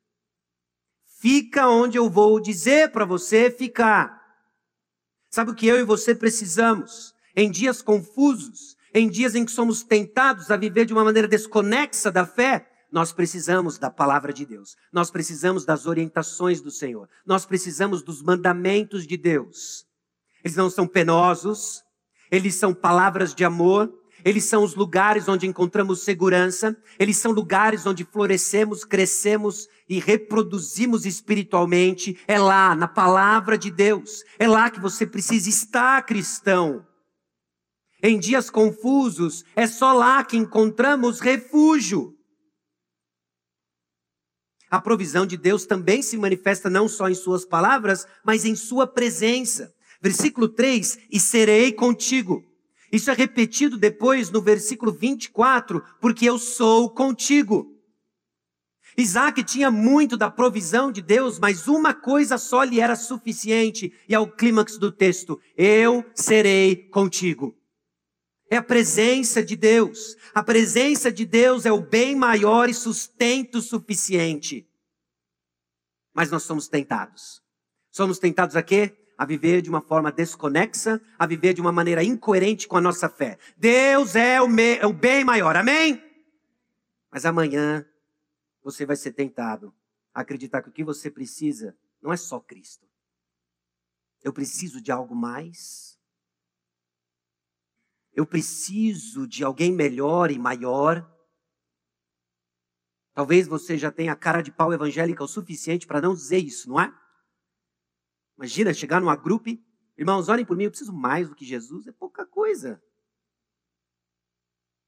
[1.18, 4.22] Fica onde eu vou dizer para você ficar.
[5.28, 7.12] Sabe o que eu e você precisamos?
[7.34, 12.08] Em dias confusos, em dias em que somos tentados a viver de uma maneira desconexa
[12.12, 14.76] da fé, nós precisamos da palavra de Deus.
[14.92, 17.08] Nós precisamos das orientações do Senhor.
[17.26, 19.88] Nós precisamos dos mandamentos de Deus.
[20.44, 21.82] Eles não são penosos,
[22.30, 23.92] eles são palavras de amor,
[24.24, 31.06] eles são os lugares onde encontramos segurança, eles são lugares onde florescemos, crescemos e reproduzimos
[31.06, 32.18] espiritualmente.
[32.26, 34.24] É lá, na palavra de Deus.
[34.38, 36.86] É lá que você precisa estar, cristão.
[38.02, 42.14] Em dias confusos, é só lá que encontramos refúgio.
[44.70, 48.86] A provisão de Deus também se manifesta não só em Suas palavras, mas em Sua
[48.86, 49.74] presença.
[50.00, 52.49] Versículo 3: E serei contigo
[52.92, 57.76] isso é repetido depois no versículo 24, porque eu sou contigo.
[58.96, 64.14] Isaac tinha muito da provisão de Deus, mas uma coisa só lhe era suficiente, e
[64.14, 67.56] é clímax do texto: Eu serei contigo.
[68.50, 70.16] É a presença de Deus.
[70.34, 74.68] A presença de Deus é o bem maior e sustento suficiente.
[76.12, 77.40] Mas nós somos tentados.
[77.92, 78.99] Somos tentados a quê?
[79.20, 83.06] A viver de uma forma desconexa, a viver de uma maneira incoerente com a nossa
[83.06, 83.38] fé.
[83.54, 86.02] Deus é o, me, é o bem maior, amém?
[87.10, 87.86] Mas amanhã
[88.62, 89.74] você vai ser tentado
[90.14, 92.88] a acreditar que o que você precisa não é só Cristo.
[94.22, 96.00] Eu preciso de algo mais.
[98.14, 101.06] Eu preciso de alguém melhor e maior.
[103.12, 106.80] Talvez você já tenha cara de pau evangélica o suficiente para não dizer isso, não
[106.80, 106.99] é?
[108.40, 109.50] Imagina chegar numa grupo,
[109.98, 112.82] irmãos, olhem por mim, eu preciso mais do que Jesus, é pouca coisa.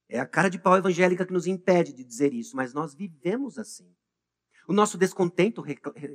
[0.09, 3.59] É a cara de pau evangélica que nos impede de dizer isso, mas nós vivemos
[3.59, 3.95] assim.
[4.67, 5.62] O nosso descontento,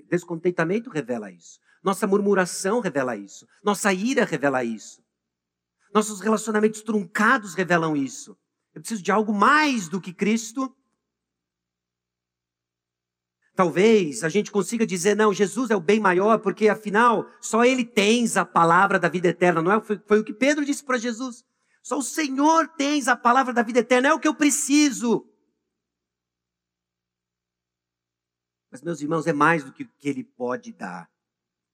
[0.10, 1.60] descontentamento revela isso.
[1.84, 3.48] Nossa murmuração revela isso.
[3.64, 5.00] Nossa ira revela isso.
[5.94, 8.36] Nossos relacionamentos truncados revelam isso.
[8.74, 10.76] Eu preciso de algo mais do que Cristo
[13.58, 17.84] Talvez a gente consiga dizer, não, Jesus é o bem maior, porque afinal, só Ele
[17.84, 19.82] tens a palavra da vida eterna, não é?
[19.82, 21.44] Foi, foi o que Pedro disse para Jesus.
[21.82, 25.28] Só o Senhor tens a palavra da vida eterna, é o que eu preciso.
[28.70, 31.10] Mas, meus irmãos, é mais do que o que Ele pode dar.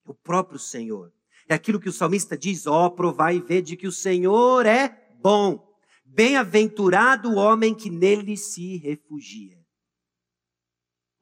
[0.08, 1.12] É o próprio Senhor.
[1.50, 4.88] É aquilo que o salmista diz: ó, oh, provai e vede que o Senhor é
[5.19, 5.69] bom.
[6.06, 9.62] Bem-aventurado o homem que nele se refugia.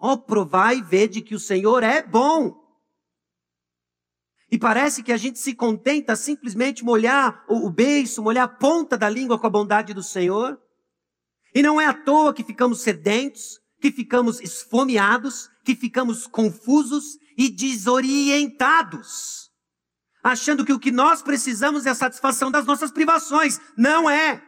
[0.04, 2.60] Ó, oh, provai e vede que o Senhor é bom.
[4.50, 9.08] E parece que a gente se contenta simplesmente molhar o beiço, molhar a ponta da
[9.08, 10.60] língua com a bondade do Senhor.
[11.54, 17.48] E não é à toa que ficamos sedentos, que ficamos esfomeados, que ficamos confusos e
[17.48, 19.52] desorientados.
[20.24, 23.60] Achando que o que nós precisamos é a satisfação das nossas privações.
[23.78, 24.44] Não é.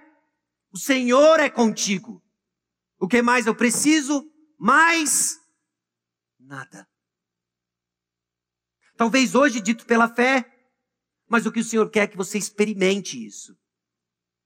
[0.72, 2.24] O Senhor é contigo.
[3.00, 4.26] O que mais eu preciso?
[4.60, 5.43] Mais
[6.46, 6.88] nada.
[8.96, 10.46] Talvez hoje dito pela fé,
[11.28, 13.58] mas o que o Senhor quer é que você experimente isso.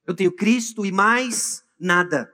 [0.06, 2.32] Eu tenho Cristo e mais nada.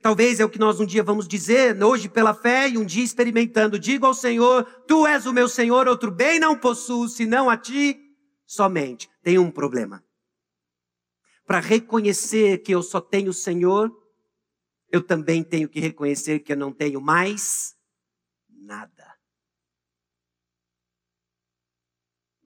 [0.00, 3.04] Talvez é o que nós um dia vamos dizer, hoje pela fé e um dia
[3.04, 3.78] experimentando.
[3.78, 8.00] Digo ao Senhor: Tu és o meu Senhor, outro bem não possuo, senão a ti
[8.46, 9.08] somente.
[9.22, 10.02] Tem um problema.
[11.46, 13.92] Para reconhecer que eu só tenho o Senhor,
[14.90, 17.76] eu também tenho que reconhecer que eu não tenho mais
[18.62, 19.18] nada.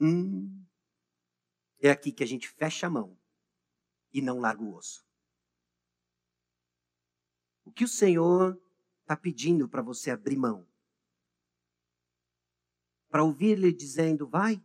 [0.00, 0.66] Hum,
[1.80, 3.18] é aqui que a gente fecha a mão
[4.12, 5.06] e não larga o osso.
[7.64, 8.60] O que o Senhor
[9.00, 10.66] está pedindo para você abrir mão?
[13.08, 14.62] Para ouvir-lhe dizendo: Vai,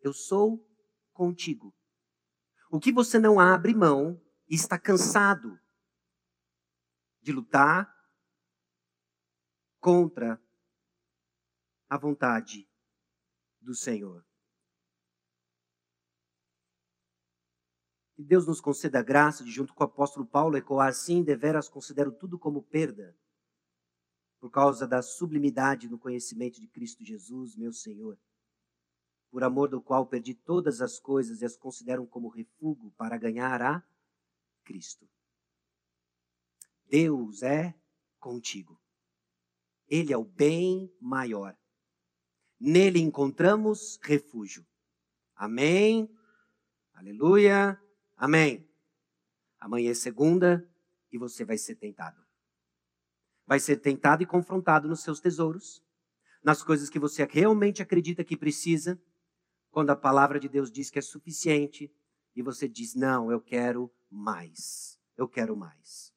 [0.00, 0.66] eu sou
[1.12, 1.74] contigo.
[2.70, 5.58] O que você não abre mão e está cansado
[7.22, 7.92] de lutar
[9.80, 10.43] contra
[11.88, 12.68] a vontade
[13.60, 14.24] do Senhor.
[18.14, 21.68] Que Deus nos conceda a graça de, junto com o apóstolo Paulo, ecoar assim, deveras
[21.68, 23.16] considero tudo como perda,
[24.38, 28.18] por causa da sublimidade no conhecimento de Cristo Jesus, meu Senhor,
[29.30, 33.60] por amor do qual perdi todas as coisas e as considero como refúgio para ganhar
[33.60, 33.82] a
[34.62, 35.08] Cristo.
[36.86, 37.74] Deus é
[38.20, 38.80] contigo.
[39.88, 41.56] Ele é o bem maior.
[42.66, 44.66] Nele encontramos refúgio.
[45.36, 46.08] Amém.
[46.94, 47.78] Aleluia.
[48.16, 48.66] Amém.
[49.60, 50.66] Amanhã é segunda
[51.12, 52.24] e você vai ser tentado.
[53.46, 55.84] Vai ser tentado e confrontado nos seus tesouros,
[56.42, 58.98] nas coisas que você realmente acredita que precisa,
[59.70, 61.94] quando a palavra de Deus diz que é suficiente
[62.34, 64.98] e você diz: Não, eu quero mais.
[65.18, 66.14] Eu quero mais.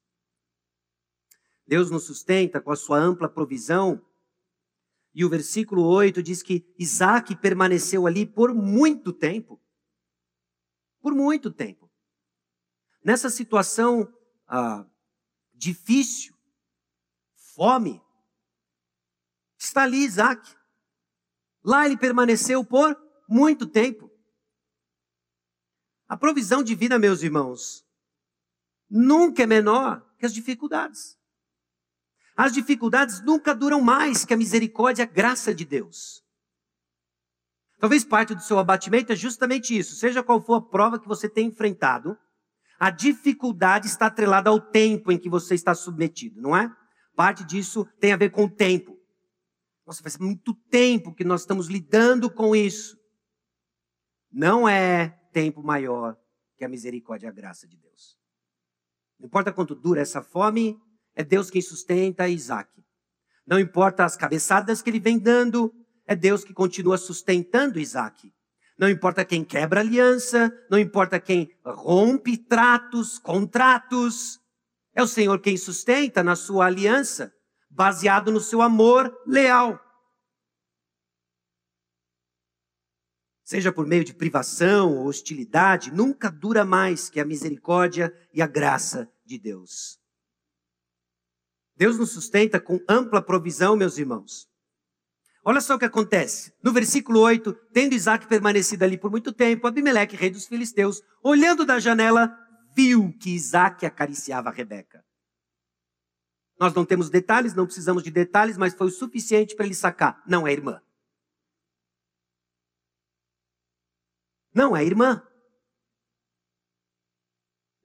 [1.66, 4.02] Deus nos sustenta com a sua ampla provisão.
[5.18, 9.60] E o versículo 8 diz que Isaac permaneceu ali por muito tempo.
[11.00, 11.90] Por muito tempo.
[13.04, 14.14] Nessa situação
[14.46, 14.86] ah,
[15.52, 16.36] difícil,
[17.56, 18.00] fome,
[19.58, 20.56] está ali Isaac.
[21.64, 22.96] Lá ele permaneceu por
[23.28, 24.08] muito tempo.
[26.06, 27.84] A provisão divina, meus irmãos,
[28.88, 31.17] nunca é menor que as dificuldades.
[32.38, 36.22] As dificuldades nunca duram mais que a misericórdia e a graça de Deus.
[37.80, 39.96] Talvez parte do seu abatimento é justamente isso.
[39.96, 42.16] Seja qual for a prova que você tem enfrentado,
[42.78, 46.72] a dificuldade está atrelada ao tempo em que você está submetido, não é?
[47.16, 48.96] Parte disso tem a ver com o tempo.
[49.84, 52.96] Nossa, faz muito tempo que nós estamos lidando com isso.
[54.30, 56.16] Não é tempo maior
[56.56, 58.16] que a misericórdia e a graça de Deus.
[59.18, 60.80] Não importa quanto dura essa fome,
[61.18, 62.70] é Deus quem sustenta Isaac.
[63.44, 65.74] Não importa as cabeçadas que ele vem dando,
[66.06, 68.32] é Deus que continua sustentando Isaac.
[68.78, 74.38] Não importa quem quebra aliança, não importa quem rompe tratos, contratos.
[74.94, 77.34] É o Senhor quem sustenta na sua aliança,
[77.68, 79.76] baseado no seu amor leal.
[83.42, 88.46] Seja por meio de privação ou hostilidade, nunca dura mais que a misericórdia e a
[88.46, 89.98] graça de Deus.
[91.78, 94.48] Deus nos sustenta com ampla provisão, meus irmãos.
[95.44, 96.52] Olha só o que acontece.
[96.60, 101.64] No versículo 8, tendo Isaac permanecido ali por muito tempo, Abimeleque, rei dos filisteus, olhando
[101.64, 102.36] da janela,
[102.74, 105.04] viu que Isaac acariciava Rebeca.
[106.58, 110.20] Nós não temos detalhes, não precisamos de detalhes, mas foi o suficiente para ele sacar.
[110.26, 110.82] Não é irmã.
[114.52, 115.22] Não é irmã.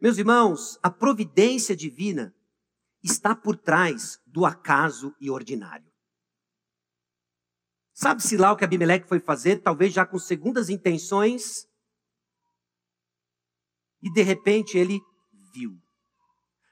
[0.02, 2.34] Meus irmãos, a providência divina
[3.04, 5.92] está por trás do acaso e ordinário.
[7.94, 11.68] Sabe-se lá o que Abimeleque foi fazer, talvez já com segundas intenções.
[14.02, 15.00] E de repente ele
[15.54, 15.78] viu.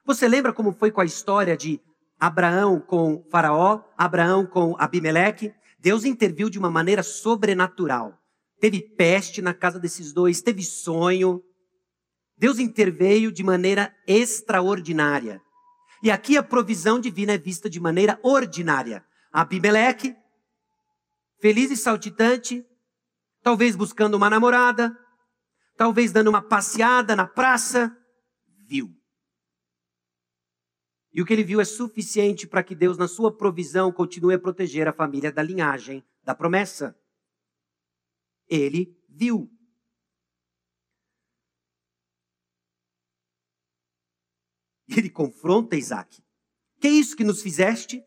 [0.06, 1.80] Você lembra como foi com a história de
[2.20, 5.54] Abraão com Faraó, Abraão com Abimeleque?
[5.80, 8.18] Deus interviu de uma maneira sobrenatural.
[8.60, 11.44] Teve peste na casa desses dois, teve sonho.
[12.38, 15.42] Deus interveio de maneira extraordinária.
[16.02, 19.06] E aqui a provisão divina é vista de maneira ordinária.
[19.32, 20.16] Abimeleque
[21.42, 22.64] feliz e saltitante,
[23.42, 24.96] talvez buscando uma namorada,
[25.76, 27.98] talvez dando uma passeada na praça,
[28.68, 28.96] viu.
[31.12, 34.40] E o que ele viu é suficiente para que Deus, na sua provisão, continue a
[34.40, 36.96] proteger a família da linhagem da promessa.
[38.48, 39.52] Ele viu.
[45.00, 46.22] Ele confronta Isaac.
[46.80, 48.04] Que é isso que nos fizeste?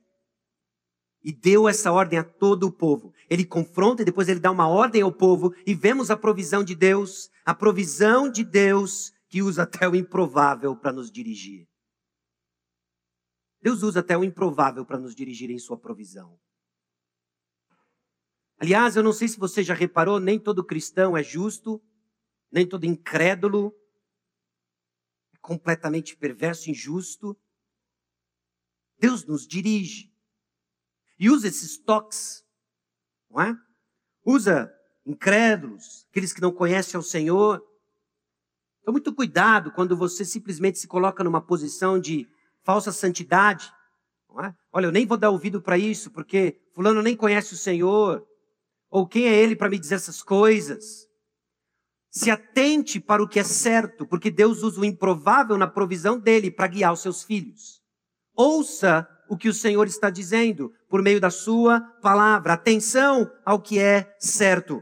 [1.24, 3.14] e deu essa ordem a todo o povo.
[3.30, 6.74] Ele confronta e depois ele dá uma ordem ao povo e vemos a provisão de
[6.74, 11.66] Deus, a provisão de Deus que usa até o improvável para nos dirigir.
[13.62, 16.38] Deus usa até o improvável para nos dirigir em sua provisão.
[18.58, 21.82] Aliás, eu não sei se você já reparou, nem todo cristão é justo,
[22.52, 23.74] nem todo incrédulo
[25.44, 27.36] completamente perverso, injusto.
[28.98, 30.10] Deus nos dirige
[31.18, 32.42] e usa esses toques,
[33.30, 33.54] não é?
[34.24, 34.72] Usa
[35.04, 37.62] incrédulos, aqueles que não conhecem ao Senhor.
[38.80, 42.26] Então, muito cuidado quando você simplesmente se coloca numa posição de
[42.62, 43.70] falsa santidade.
[44.42, 44.52] É?
[44.72, 48.26] Olha, eu nem vou dar ouvido para isso, porque fulano nem conhece o Senhor.
[48.88, 51.06] Ou quem é ele para me dizer essas coisas?
[52.14, 56.48] Se atente para o que é certo, porque Deus usa o improvável na provisão dele
[56.48, 57.82] para guiar os seus filhos.
[58.36, 62.52] Ouça o que o Senhor está dizendo por meio da sua palavra.
[62.52, 64.80] Atenção ao que é certo.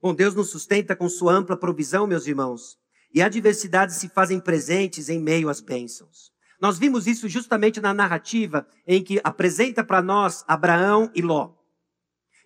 [0.00, 2.76] Bom, Deus nos sustenta com sua ampla provisão, meus irmãos,
[3.12, 6.30] e adversidades se fazem presentes em meio às bênçãos.
[6.60, 11.61] Nós vimos isso justamente na narrativa em que apresenta para nós Abraão e Ló.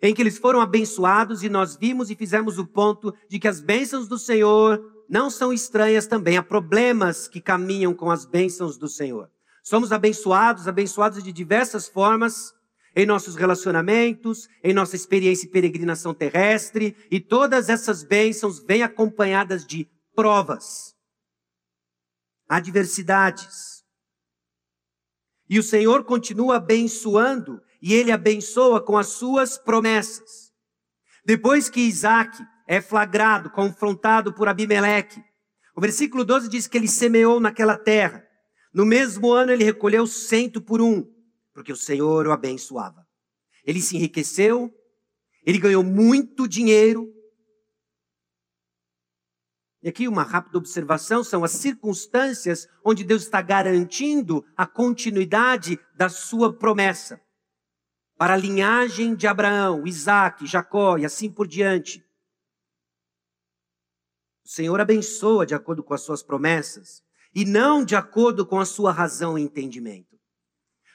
[0.07, 3.61] Em que eles foram abençoados e nós vimos e fizemos o ponto de que as
[3.61, 6.37] bênçãos do Senhor não são estranhas também.
[6.37, 9.29] Há problemas que caminham com as bênçãos do Senhor.
[9.65, 12.55] Somos abençoados, abençoados de diversas formas,
[12.95, 19.67] em nossos relacionamentos, em nossa experiência e peregrinação terrestre, e todas essas bênçãos vêm acompanhadas
[19.67, 20.95] de provas,
[22.49, 23.85] adversidades.
[25.51, 30.53] E o Senhor continua abençoando, e ele abençoa com as suas promessas.
[31.25, 35.23] Depois que Isaac é flagrado, confrontado por Abimeleque,
[35.77, 38.27] o versículo 12 diz que ele semeou naquela terra.
[38.75, 41.07] No mesmo ano ele recolheu cento por um
[41.55, 43.07] porque o Senhor o abençoava.
[43.65, 44.71] Ele se enriqueceu,
[45.43, 47.11] ele ganhou muito dinheiro.
[49.83, 56.11] E aqui uma rápida observação são as circunstâncias onde Deus está garantindo a continuidade da
[56.11, 57.19] sua promessa.
[58.17, 62.05] Para a linhagem de Abraão, Isaac, Jacó e assim por diante.
[64.45, 67.03] O Senhor abençoa de acordo com as suas promessas
[67.35, 70.17] e não de acordo com a sua razão e entendimento.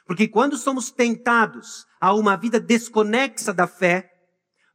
[0.06, 4.10] Porque quando somos tentados a uma vida desconexa da fé,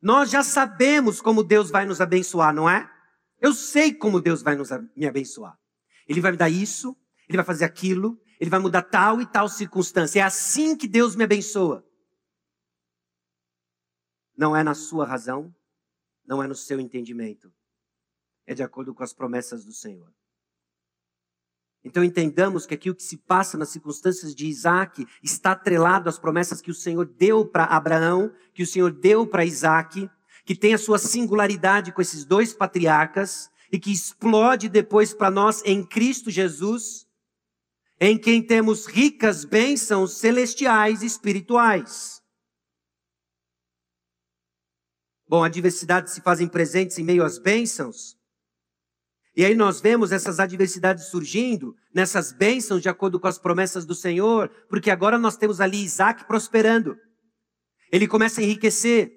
[0.01, 2.88] nós já sabemos como Deus vai nos abençoar, não é?
[3.40, 5.57] Eu sei como Deus vai nos, me abençoar.
[6.07, 6.97] Ele vai me dar isso,
[7.28, 10.20] ele vai fazer aquilo, ele vai mudar tal e tal circunstância.
[10.20, 11.86] É assim que Deus me abençoa.
[14.37, 15.55] Não é na sua razão,
[16.26, 17.53] não é no seu entendimento.
[18.47, 20.12] É de acordo com as promessas do Senhor.
[21.87, 26.18] Então entendamos que aqui o que se passa nas circunstâncias de Isaac está atrelado às
[26.18, 30.11] promessas que o Senhor deu para Abraão, que o Senhor deu para Isaac,
[30.45, 35.62] que tem a sua singularidade com esses dois patriarcas e que explode depois para nós
[35.64, 37.07] em Cristo Jesus,
[38.01, 42.20] em quem temos ricas bênçãos celestiais e espirituais.
[45.28, 48.16] Bom, a diversidade se fazem presentes em meio às bênçãos,
[49.36, 53.94] e aí nós vemos essas adversidades surgindo, nessas bênçãos de acordo com as promessas do
[53.94, 56.96] Senhor, porque agora nós temos ali Isaac prosperando.
[57.92, 59.12] Ele começa a enriquecer.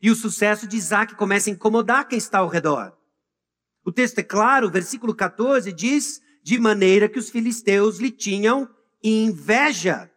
[0.00, 2.96] E o sucesso de Isaac começa a incomodar quem está ao redor.
[3.84, 8.66] O texto é claro, versículo 14 diz: de maneira que os filisteus lhe tinham
[9.02, 10.10] inveja.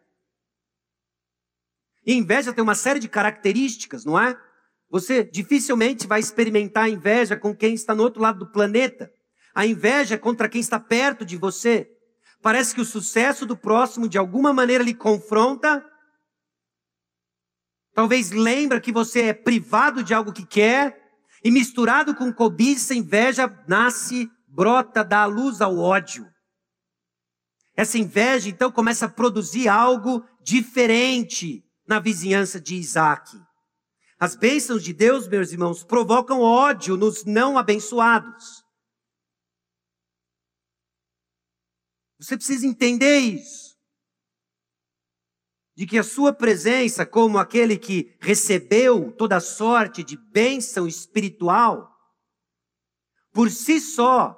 [2.06, 4.34] E inveja tem uma série de características, não é?
[4.90, 9.10] Você dificilmente vai experimentar inveja com quem está no outro lado do planeta.
[9.54, 11.90] A inveja é contra quem está perto de você.
[12.40, 15.84] Parece que o sucesso do próximo de alguma maneira lhe confronta.
[17.92, 20.96] Talvez lembra que você é privado de algo que quer
[21.44, 26.26] e misturado com cobiça, inveja nasce, brota, dá luz ao ódio.
[27.76, 33.38] Essa inveja então começa a produzir algo diferente na vizinhança de Isaac.
[34.18, 38.64] As bênçãos de Deus, meus irmãos, provocam ódio nos não abençoados.
[42.18, 43.78] Você precisa entender isso.
[45.76, 51.88] De que a sua presença, como aquele que recebeu toda sorte de bênção espiritual,
[53.32, 54.36] por si só,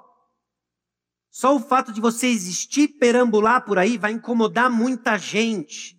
[1.31, 5.97] só o fato de você existir, perambular por aí, vai incomodar muita gente.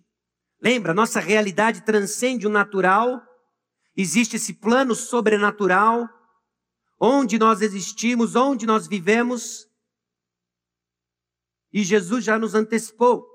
[0.61, 3.21] Lembra, nossa realidade transcende o natural,
[3.95, 6.07] existe esse plano sobrenatural,
[6.99, 9.67] onde nós existimos, onde nós vivemos,
[11.73, 13.27] e Jesus já nos antecipou.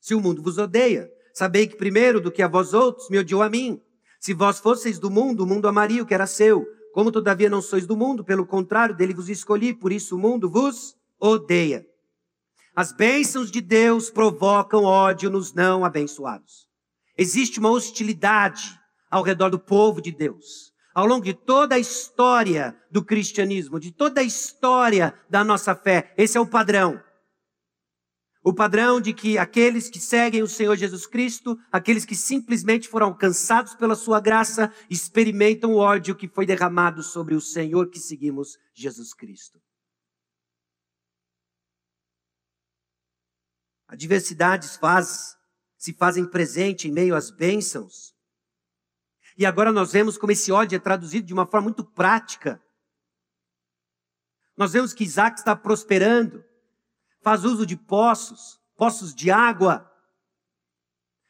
[0.00, 3.42] Se o mundo vos odeia, sabei que primeiro do que a vós outros me odiou
[3.42, 3.80] a mim.
[4.18, 6.66] Se vós fosseis do mundo, o mundo amaria o que era seu.
[6.92, 10.50] Como todavia não sois do mundo, pelo contrário, dele vos escolhi, por isso o mundo
[10.50, 11.86] vos odeia.
[12.74, 16.66] As bênçãos de Deus provocam ódio nos não abençoados.
[17.16, 18.77] Existe uma hostilidade
[19.10, 20.72] ao redor do povo de Deus.
[20.94, 26.12] Ao longo de toda a história do cristianismo, de toda a história da nossa fé,
[26.16, 27.00] esse é o padrão.
[28.42, 33.08] O padrão de que aqueles que seguem o Senhor Jesus Cristo, aqueles que simplesmente foram
[33.08, 38.56] alcançados pela sua graça, experimentam o ódio que foi derramado sobre o Senhor que seguimos,
[38.74, 39.60] Jesus Cristo.
[43.86, 45.36] Adversidades faz,
[45.76, 48.17] se fazem presente em meio às bênçãos.
[49.38, 52.60] E agora nós vemos como esse ódio é traduzido de uma forma muito prática.
[54.56, 56.44] Nós vemos que Isaac está prosperando
[57.22, 59.88] faz uso de poços, poços de água.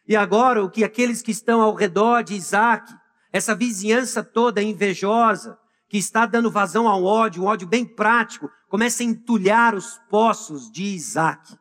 [0.07, 2.95] E agora o que aqueles que estão ao redor de Isaac,
[3.33, 9.03] essa vizinhança toda invejosa, que está dando vazão ao ódio, um ódio bem prático, começa
[9.03, 11.59] a entulhar os poços de Isaac.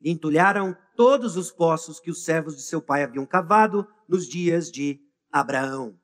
[0.00, 5.00] Entulharam todos os poços que os servos de seu pai haviam cavado nos dias de
[5.30, 6.00] Abraão.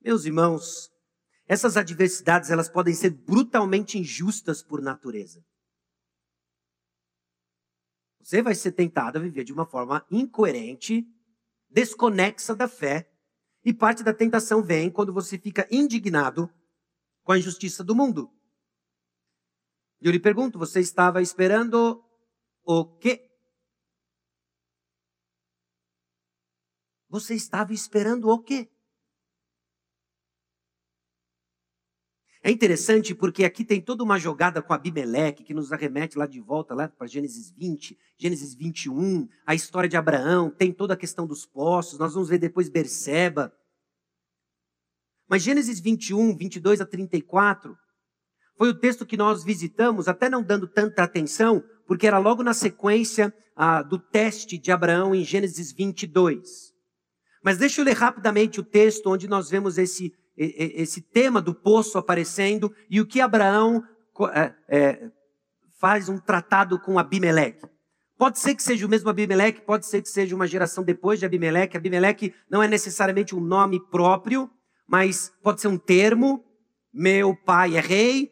[0.00, 0.90] Meus irmãos,
[1.46, 5.44] essas adversidades, elas podem ser brutalmente injustas por natureza.
[8.20, 11.06] Você vai ser tentado a viver de uma forma incoerente,
[11.68, 13.10] desconexa da fé,
[13.62, 16.50] e parte da tentação vem quando você fica indignado
[17.22, 18.32] com a injustiça do mundo.
[20.00, 22.02] E eu lhe pergunto, você estava esperando
[22.64, 23.30] o quê?
[27.08, 28.70] Você estava esperando o quê?
[32.42, 36.40] É interessante porque aqui tem toda uma jogada com Abimeleque que nos arremete lá de
[36.40, 41.26] volta lá para Gênesis 20, Gênesis 21, a história de Abraão, tem toda a questão
[41.26, 43.54] dos poços, nós vamos ver depois Berseba.
[45.28, 47.76] Mas Gênesis 21, 22 a 34,
[48.60, 52.52] foi o texto que nós visitamos, até não dando tanta atenção, porque era logo na
[52.52, 56.74] sequência ah, do teste de Abraão em Gênesis 22.
[57.42, 61.96] Mas deixa eu ler rapidamente o texto onde nós vemos esse esse tema do poço
[61.96, 63.82] aparecendo e o que Abraão
[64.34, 65.10] é, é,
[65.78, 67.66] faz um tratado com Abimeleque.
[68.18, 71.24] Pode ser que seja o mesmo Abimeleque, pode ser que seja uma geração depois de
[71.24, 71.78] Abimeleque.
[71.78, 74.50] Abimeleque não é necessariamente um nome próprio,
[74.86, 76.44] mas pode ser um termo.
[76.92, 78.30] Meu pai é rei,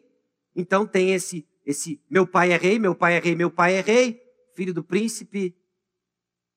[0.58, 3.80] então tem esse, esse meu pai é rei, meu pai é rei, meu pai é
[3.80, 4.20] rei,
[4.56, 5.56] filho do príncipe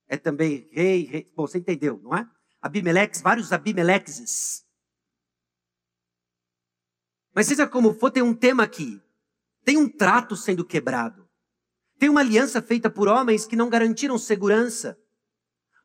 [0.08, 1.32] é também rei, rei.
[1.36, 2.28] Bom, você entendeu, não é?
[2.60, 4.66] Abimeleques, vários Abimeleques.
[7.32, 9.00] Mas seja como for, tem um tema aqui.
[9.64, 11.28] Tem um trato sendo quebrado.
[11.96, 14.98] Tem uma aliança feita por homens que não garantiram segurança.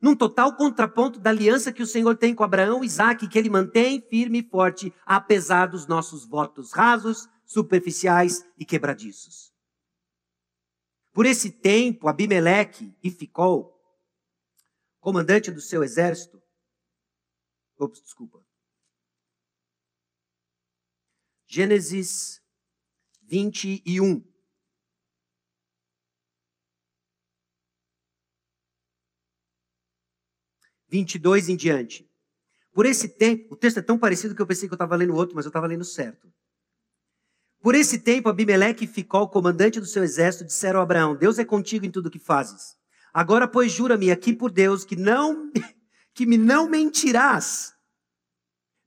[0.01, 4.01] Num total contraponto da aliança que o Senhor tem com Abraão Isaac, que ele mantém
[4.09, 9.52] firme e forte, apesar dos nossos votos rasos, superficiais e quebradiços.
[11.12, 13.74] Por esse tempo, Abimeleque e Ficol,
[15.00, 16.39] comandante do seu exército,
[17.80, 18.45] ops, desculpa,
[21.50, 22.41] Gênesis
[23.24, 24.22] 21.
[30.89, 32.10] Vinte e dois em diante.
[32.74, 35.16] Por esse tempo, o texto é tão parecido que eu pensei que eu estava lendo
[35.16, 36.32] outro, mas eu estava lendo certo.
[37.68, 41.38] Por esse tempo, Abimeleque e Ficol, o comandante do seu exército, disseram a Abraão: Deus
[41.38, 42.78] é contigo em tudo o que fazes.
[43.13, 45.51] Agora, pois, jura-me aqui por Deus que não
[46.15, 47.74] que me não mentirás,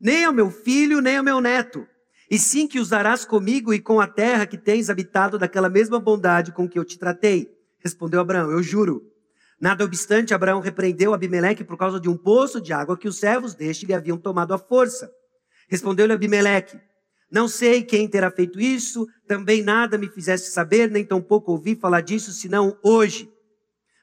[0.00, 1.86] nem ao meu filho, nem ao meu neto,
[2.30, 6.50] e sim que usarás comigo e com a terra que tens habitado daquela mesma bondade
[6.50, 7.50] com que eu te tratei.
[7.80, 9.02] Respondeu Abraão, eu juro.
[9.60, 13.54] Nada obstante, Abraão repreendeu Abimeleque por causa de um poço de água que os servos
[13.54, 15.12] deste lhe haviam tomado à força.
[15.68, 16.80] Respondeu-lhe Abimeleque,
[17.30, 22.00] não sei quem terá feito isso, também nada me fizeste saber, nem tampouco ouvi falar
[22.00, 23.30] disso, senão hoje.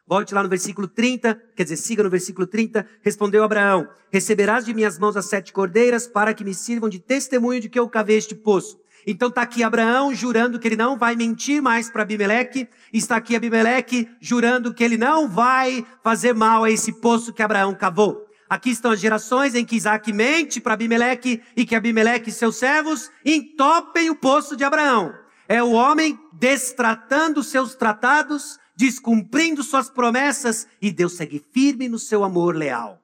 [0.08, 2.88] Volte lá no versículo 30, quer dizer, siga no versículo 30.
[3.02, 7.60] Respondeu Abraão: Receberás de minhas mãos as sete cordeiras para que me sirvam de testemunho
[7.60, 8.80] de que eu cavei este poço.
[9.06, 12.70] Então está aqui Abraão jurando que ele não vai mentir mais para Abimeleque.
[12.94, 17.76] Está aqui Abimeleque jurando que ele não vai fazer mal a esse poço que Abraão
[17.76, 18.27] cavou.
[18.50, 22.56] Aqui estão as gerações em que Isaac mente para Abimeleque e que Abimeleque e seus
[22.56, 25.14] servos entopem o poço de Abraão.
[25.48, 32.24] É o homem destratando seus tratados, descumprindo suas promessas e Deus segue firme no seu
[32.24, 33.04] amor leal.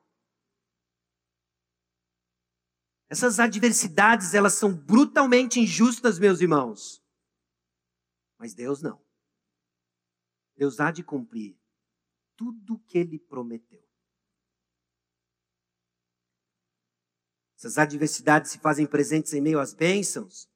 [3.09, 7.03] Essas adversidades, elas são brutalmente injustas, meus irmãos.
[8.39, 8.99] Mas Deus não.
[10.55, 11.55] Deus há de cumprir
[12.35, 13.82] tudo o que ele prometeu.
[17.63, 20.49] Essas adversidades se fazem presentes em meio às bênçãos.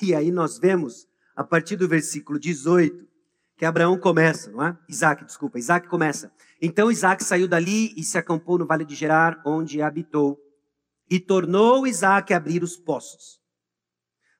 [0.00, 1.06] E aí nós vemos,
[1.36, 3.06] a partir do versículo 18,
[3.58, 4.74] que Abraão começa, não é?
[4.88, 6.32] Isaac, desculpa, Isaac começa.
[6.62, 10.40] Então Isaac saiu dali e se acampou no vale de Gerar, onde habitou.
[11.10, 13.38] E tornou Isaac a abrir os poços.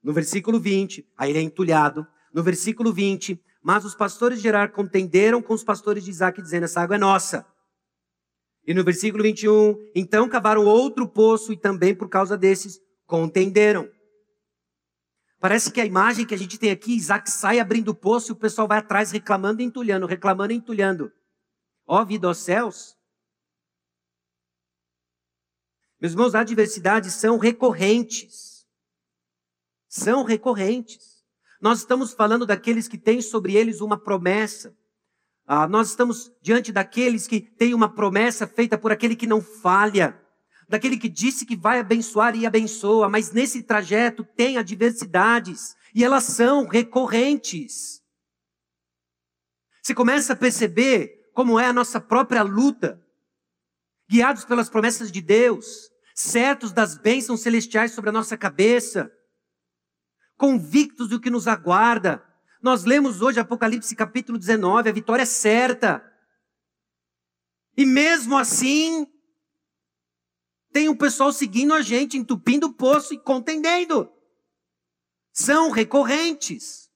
[0.03, 2.07] No versículo 20, aí ele é entulhado.
[2.33, 6.65] No versículo 20, mas os pastores de Gerar contenderam com os pastores de Isaac, dizendo:
[6.65, 7.45] essa água é nossa.
[8.67, 13.91] E no versículo 21, então cavaram outro poço e também por causa desses contenderam.
[15.39, 18.33] Parece que a imagem que a gente tem aqui, Isaac sai abrindo o poço e
[18.33, 21.13] o pessoal vai atrás reclamando e entulhando, reclamando e entulhando.
[21.87, 22.97] Ó vida aos céus.
[26.01, 28.67] Meus irmãos, adversidades são recorrentes.
[29.87, 31.23] São recorrentes.
[31.61, 34.75] Nós estamos falando daqueles que têm sobre eles uma promessa.
[35.47, 40.19] Ah, nós estamos diante daqueles que têm uma promessa feita por aquele que não falha,
[40.69, 46.25] daquele que disse que vai abençoar e abençoa, mas nesse trajeto tem adversidades e elas
[46.25, 48.03] são recorrentes.
[49.83, 52.99] Você começa a perceber como é a nossa própria luta,
[54.09, 59.13] guiados pelas promessas de Deus, certos das bênçãos celestiais sobre a nossa cabeça,
[60.39, 62.25] convictos do que nos aguarda,
[62.65, 66.03] nós lemos hoje Apocalipse capítulo 19, a vitória é certa.
[67.77, 69.07] E mesmo assim,
[70.73, 74.11] tem um pessoal seguindo a gente, entupindo o poço e contendendo.
[75.31, 76.89] São recorrentes.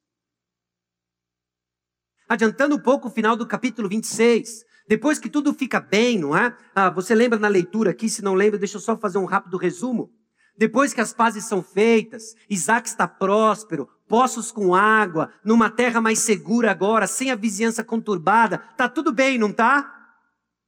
[2.27, 6.57] Adiantando um pouco o final do capítulo 26, depois que tudo fica bem, não é?
[6.75, 8.09] Ah, você lembra na leitura aqui?
[8.09, 10.18] Se não lembra, deixa eu só fazer um rápido resumo.
[10.59, 16.19] Depois que as pazes são feitas, Isaac está próspero, poços com água, numa terra mais
[16.19, 18.59] segura agora, sem a vizinhança conturbada.
[18.77, 19.95] Tá tudo bem, não tá?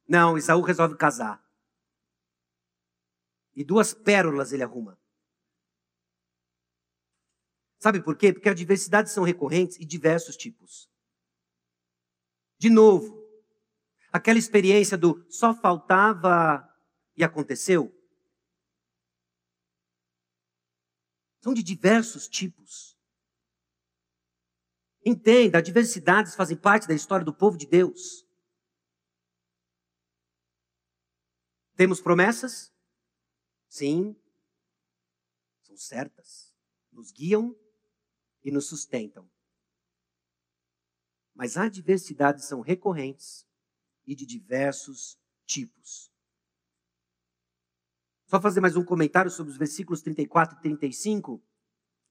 [0.07, 1.43] Não, Isaú resolve casar.
[3.53, 4.97] E duas pérolas ele arruma.
[7.77, 8.31] Sabe por quê?
[8.31, 10.89] Porque as diversidades são recorrentes e diversos tipos.
[12.57, 13.27] De novo,
[14.13, 16.65] aquela experiência do só faltava
[17.17, 17.93] e aconteceu.
[21.41, 22.95] São de diversos tipos.
[25.03, 28.23] Entenda, adversidades fazem parte da história do povo de Deus.
[31.75, 32.71] Temos promessas?
[33.67, 34.15] Sim.
[35.63, 36.53] São certas.
[36.91, 37.57] Nos guiam
[38.43, 39.27] e nos sustentam.
[41.33, 43.47] Mas adversidades são recorrentes
[44.05, 46.10] e de diversos tipos.
[48.31, 51.43] Só fazer mais um comentário sobre os versículos 34 e 35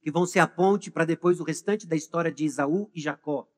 [0.03, 3.49] que vão ser a ponte para depois o restante da história de Esaú e Jacó.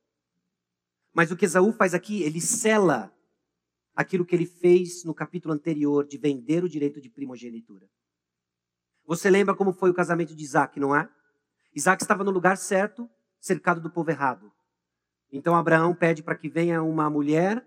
[1.12, 3.12] Mas o que Esaú faz aqui, ele sela
[3.96, 7.90] aquilo que ele fez no capítulo anterior de vender o direito de primogenitura.
[9.06, 11.10] Você lembra como foi o casamento de Isaac, não é?
[11.74, 13.10] Isaac estava no lugar certo,
[13.40, 14.52] cercado do povo errado.
[15.32, 17.66] Então Abraão pede para que venha uma mulher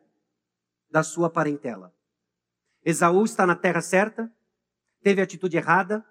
[0.90, 1.94] da sua parentela.
[2.82, 4.34] Esaú está na terra certa,
[5.06, 6.04] teve atitude errada,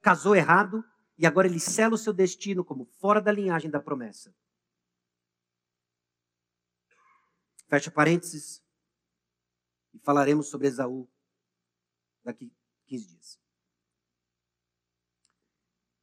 [0.00, 0.84] casou errado,
[1.18, 4.32] e agora ele sela o seu destino como fora da linhagem da promessa.
[7.68, 8.62] Fecha parênteses.
[9.92, 11.08] E falaremos sobre Esaú
[12.22, 12.52] daqui
[12.86, 13.40] 15 dias.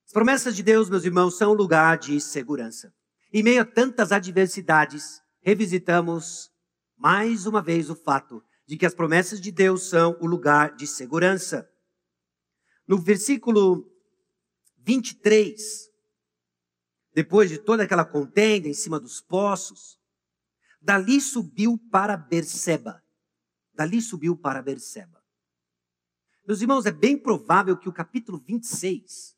[0.05, 2.93] As promessas de Deus, meus irmãos, são um lugar de segurança.
[3.31, 6.51] Em meio a tantas adversidades, revisitamos
[6.97, 10.85] mais uma vez o fato de que as promessas de Deus são o lugar de
[10.85, 11.69] segurança.
[12.88, 13.89] No versículo
[14.79, 15.89] 23,
[17.13, 19.97] depois de toda aquela contenda em cima dos poços,
[20.81, 23.01] dali subiu para Berseba.
[23.73, 25.23] Dali subiu para Berseba.
[26.45, 29.38] Meus irmãos, é bem provável que o capítulo 26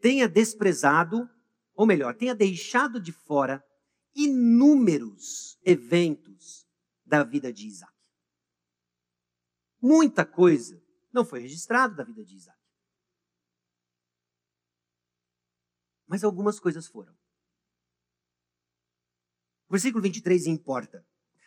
[0.00, 1.28] tenha desprezado,
[1.74, 3.64] ou melhor, tenha deixado de fora
[4.14, 6.66] inúmeros eventos
[7.06, 7.92] da vida de Isaac.
[9.80, 10.80] Muita coisa
[11.12, 12.61] não foi registrada da vida de Isaac.
[16.12, 17.16] Mas algumas coisas foram.
[19.70, 21.06] Versículo 23 importa.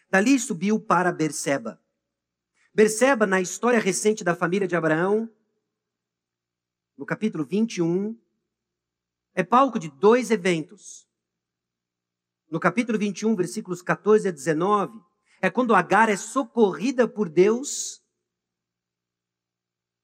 [0.09, 1.79] Dali subiu para Berseba.
[2.73, 5.31] Berseba, na história recente da família de Abraão,
[6.97, 8.19] no capítulo 21,
[9.35, 11.07] é palco de dois eventos.
[12.49, 14.99] No capítulo 21, versículos 14 a 19,
[15.43, 18.03] é quando Agar é socorrida por Deus,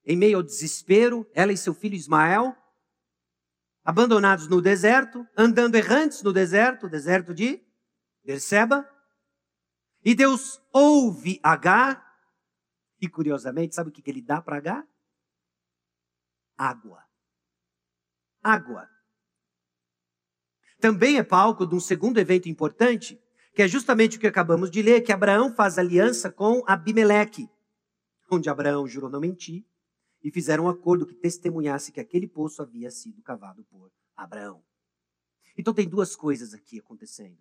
[0.05, 2.55] em meio ao desespero, ela e seu filho Ismael,
[3.83, 7.61] abandonados no deserto, andando errantes no deserto, deserto de
[8.23, 8.87] Berseba.
[10.03, 12.03] E Deus ouve Agar,
[12.99, 14.87] e curiosamente, sabe o que ele dá para Agar?
[16.61, 17.03] água.
[18.43, 18.87] Água.
[20.79, 23.19] Também é palco de um segundo evento importante,
[23.55, 27.49] que é justamente o que acabamos de ler, que Abraão faz aliança com Abimeleque,
[28.31, 29.65] onde Abraão jurou não mentir,
[30.23, 34.63] e fizeram um acordo que testemunhasse que aquele poço havia sido cavado por Abraão.
[35.57, 37.39] Então tem duas coisas aqui acontecendo.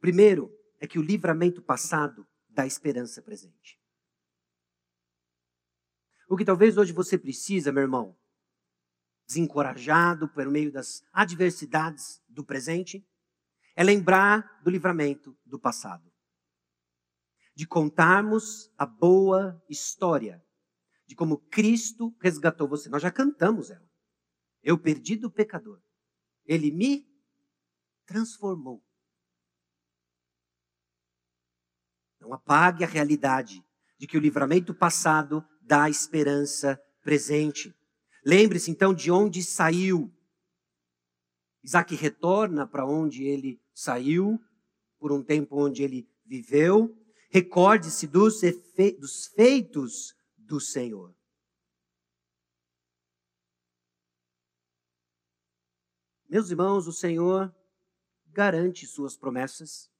[0.00, 3.80] Primeiro é que o livramento passado dá esperança presente.
[6.28, 8.16] O que talvez hoje você precisa, meu irmão,
[9.26, 13.06] desencorajado por meio das adversidades do presente,
[13.74, 16.05] é lembrar do livramento do passado.
[17.56, 20.40] De contarmos a boa história
[21.06, 22.88] de como Cristo resgatou você.
[22.88, 23.88] Nós já cantamos ela.
[24.62, 25.80] Eu perdi do pecador.
[26.44, 27.08] Ele me
[28.04, 28.84] transformou.
[32.20, 33.64] Não apague a realidade
[33.98, 37.74] de que o livramento passado dá esperança presente.
[38.24, 40.12] Lembre-se então de onde saiu.
[41.62, 44.40] Isaac retorna para onde ele saiu,
[44.98, 46.96] por um tempo onde ele viveu.
[47.28, 48.40] Recorde-se dos,
[48.98, 51.14] dos feitos do Senhor.
[56.28, 57.54] Meus irmãos, o Senhor
[58.26, 59.90] garante suas promessas.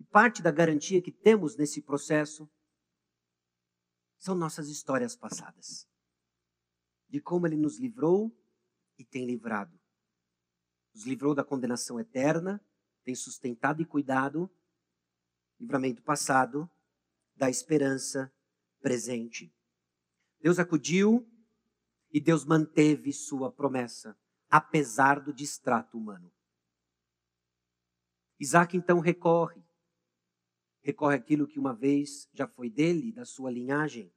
[0.00, 2.50] E parte da garantia que temos nesse processo
[4.18, 5.88] são nossas histórias passadas.
[7.08, 8.34] De como Ele nos livrou
[8.98, 9.78] e tem livrado.
[10.94, 12.64] Nos livrou da condenação eterna,
[13.04, 14.50] tem sustentado e cuidado.
[15.62, 16.68] Livramento passado,
[17.36, 18.34] da esperança
[18.80, 19.54] presente.
[20.40, 21.24] Deus acudiu
[22.10, 24.18] e Deus manteve sua promessa
[24.50, 26.32] apesar do distrato humano.
[28.40, 29.62] Isaac então recorre,
[30.80, 34.12] recorre aquilo que uma vez já foi dele, da sua linhagem.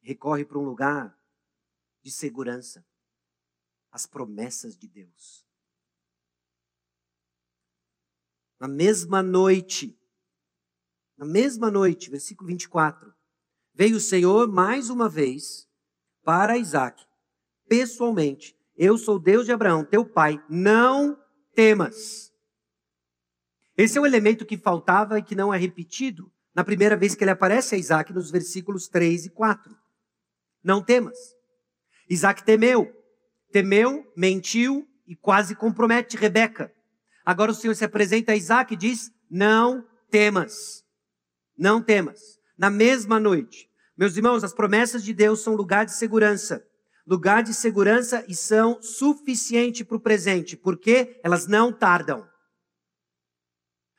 [0.00, 1.14] Recorre para um lugar
[2.00, 2.82] de segurança,
[3.90, 5.49] as promessas de Deus.
[8.60, 9.98] Na mesma noite,
[11.16, 13.10] na mesma noite, versículo 24,
[13.74, 15.66] veio o Senhor mais uma vez
[16.22, 17.02] para Isaac
[17.66, 18.54] pessoalmente.
[18.76, 20.42] Eu sou Deus de Abraão, teu pai.
[20.48, 21.16] Não
[21.54, 22.32] temas.
[23.76, 27.22] Esse é um elemento que faltava e que não é repetido na primeira vez que
[27.24, 29.74] ele aparece a Isaac, nos versículos 3 e 4.
[30.62, 31.16] Não temas.
[32.08, 32.92] Isaac temeu.
[33.52, 36.74] Temeu, mentiu e quase compromete Rebeca.
[37.30, 40.82] Agora o Senhor se apresenta a Isaac e diz: Não temas.
[41.56, 42.20] Não temas.
[42.58, 43.68] Na mesma noite.
[43.96, 46.64] Meus irmãos, as promessas de Deus são lugar de segurança
[47.10, 52.24] lugar de segurança e são suficiente para o presente, porque elas não tardam.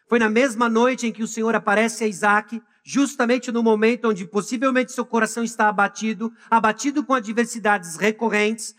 [0.07, 4.25] Foi na mesma noite em que o Senhor aparece a Isaac, justamente no momento onde
[4.25, 8.73] possivelmente seu coração está abatido, abatido com adversidades recorrentes,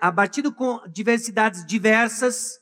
[0.00, 2.58] abatido com adversidades diversas,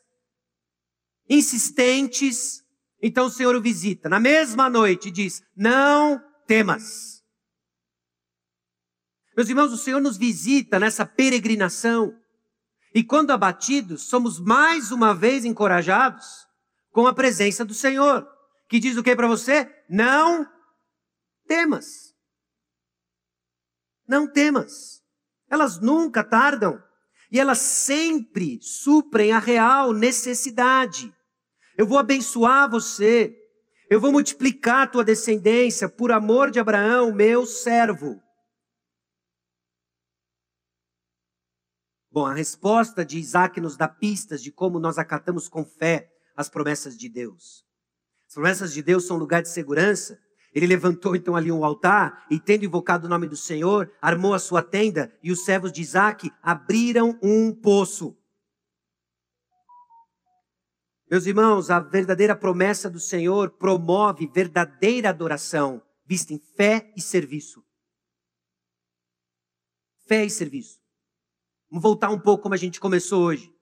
[1.28, 2.62] insistentes.
[3.02, 7.22] Então o Senhor o visita na mesma noite diz: Não temas.
[9.36, 12.16] Meus irmãos, o Senhor nos visita nessa peregrinação.
[12.94, 16.46] E quando abatidos, somos mais uma vez encorajados
[16.92, 18.24] com a presença do Senhor,
[18.68, 19.68] que diz o que para você?
[19.90, 20.48] Não
[21.48, 22.14] temas.
[24.06, 25.02] Não temas.
[25.50, 26.80] Elas nunca tardam
[27.34, 31.12] e elas sempre suprem a real necessidade.
[31.76, 33.36] Eu vou abençoar você.
[33.90, 38.22] Eu vou multiplicar a tua descendência por amor de Abraão, meu servo.
[42.08, 46.48] Bom, a resposta de Isaac nos dá pistas de como nós acatamos com fé as
[46.48, 47.66] promessas de Deus.
[48.28, 50.16] As promessas de Deus são lugar de segurança.
[50.54, 54.38] Ele levantou então ali um altar e, tendo invocado o nome do Senhor, armou a
[54.38, 58.16] sua tenda e os servos de Isaac abriram um poço.
[61.10, 67.62] Meus irmãos, a verdadeira promessa do Senhor promove verdadeira adoração, vista em fé e serviço.
[70.06, 70.78] Fé e serviço.
[71.68, 73.52] Vamos voltar um pouco como a gente começou hoje.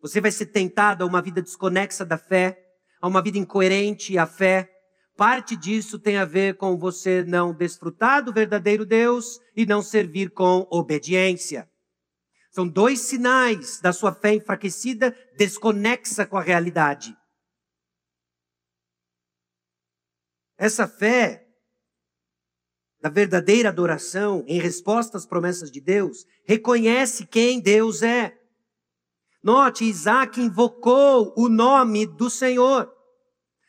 [0.00, 2.58] Você vai ser tentado a uma vida desconexa da fé,
[3.00, 4.73] a uma vida incoerente à fé.
[5.16, 10.30] Parte disso tem a ver com você não desfrutar do verdadeiro Deus e não servir
[10.30, 11.70] com obediência.
[12.50, 17.16] São dois sinais da sua fé enfraquecida, desconexa com a realidade.
[20.56, 21.44] Essa fé
[23.00, 28.36] da verdadeira adoração, em resposta às promessas de Deus, reconhece quem Deus é.
[29.42, 32.93] Note, Isaac invocou o nome do Senhor.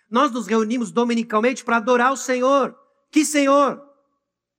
[0.10, 2.76] Nós nos reunimos dominicalmente para adorar o Senhor.
[3.12, 3.82] Que Senhor?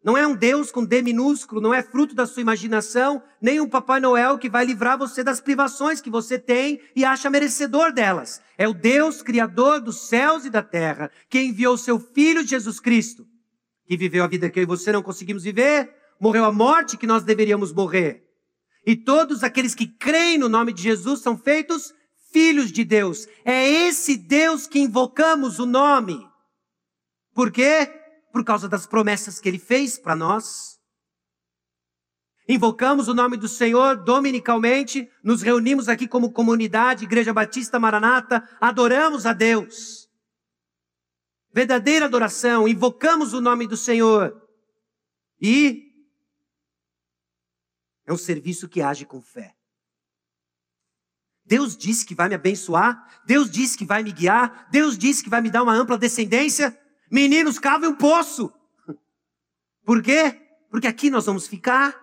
[0.06, 3.68] Não é um Deus com D minúsculo, não é fruto da sua imaginação, nem um
[3.68, 8.40] Papai Noel que vai livrar você das privações que você tem e acha merecedor delas.
[8.56, 13.26] É o Deus Criador dos céus e da terra, que enviou seu Filho Jesus Cristo,
[13.84, 17.06] que viveu a vida que eu e você não conseguimos viver, morreu a morte que
[17.06, 18.24] nós deveríamos morrer.
[18.86, 21.92] E todos aqueles que creem no nome de Jesus são feitos
[22.36, 23.26] filhos de Deus.
[23.46, 26.28] É esse Deus que invocamos o nome.
[27.32, 27.86] Por quê?
[28.30, 30.78] Por causa das promessas que ele fez para nós.
[32.46, 39.24] Invocamos o nome do Senhor dominicalmente, nos reunimos aqui como comunidade, Igreja Batista Maranata, adoramos
[39.24, 40.06] a Deus.
[41.54, 44.46] Verdadeira adoração, invocamos o nome do Senhor.
[45.40, 45.90] E
[48.04, 49.55] é um serviço que age com fé.
[51.46, 55.30] Deus disse que vai me abençoar, Deus disse que vai me guiar, Deus disse que
[55.30, 56.76] vai me dar uma ampla descendência.
[57.10, 58.52] Meninos, cavem um poço.
[59.84, 60.42] Por quê?
[60.70, 61.94] Porque aqui nós vamos ficar.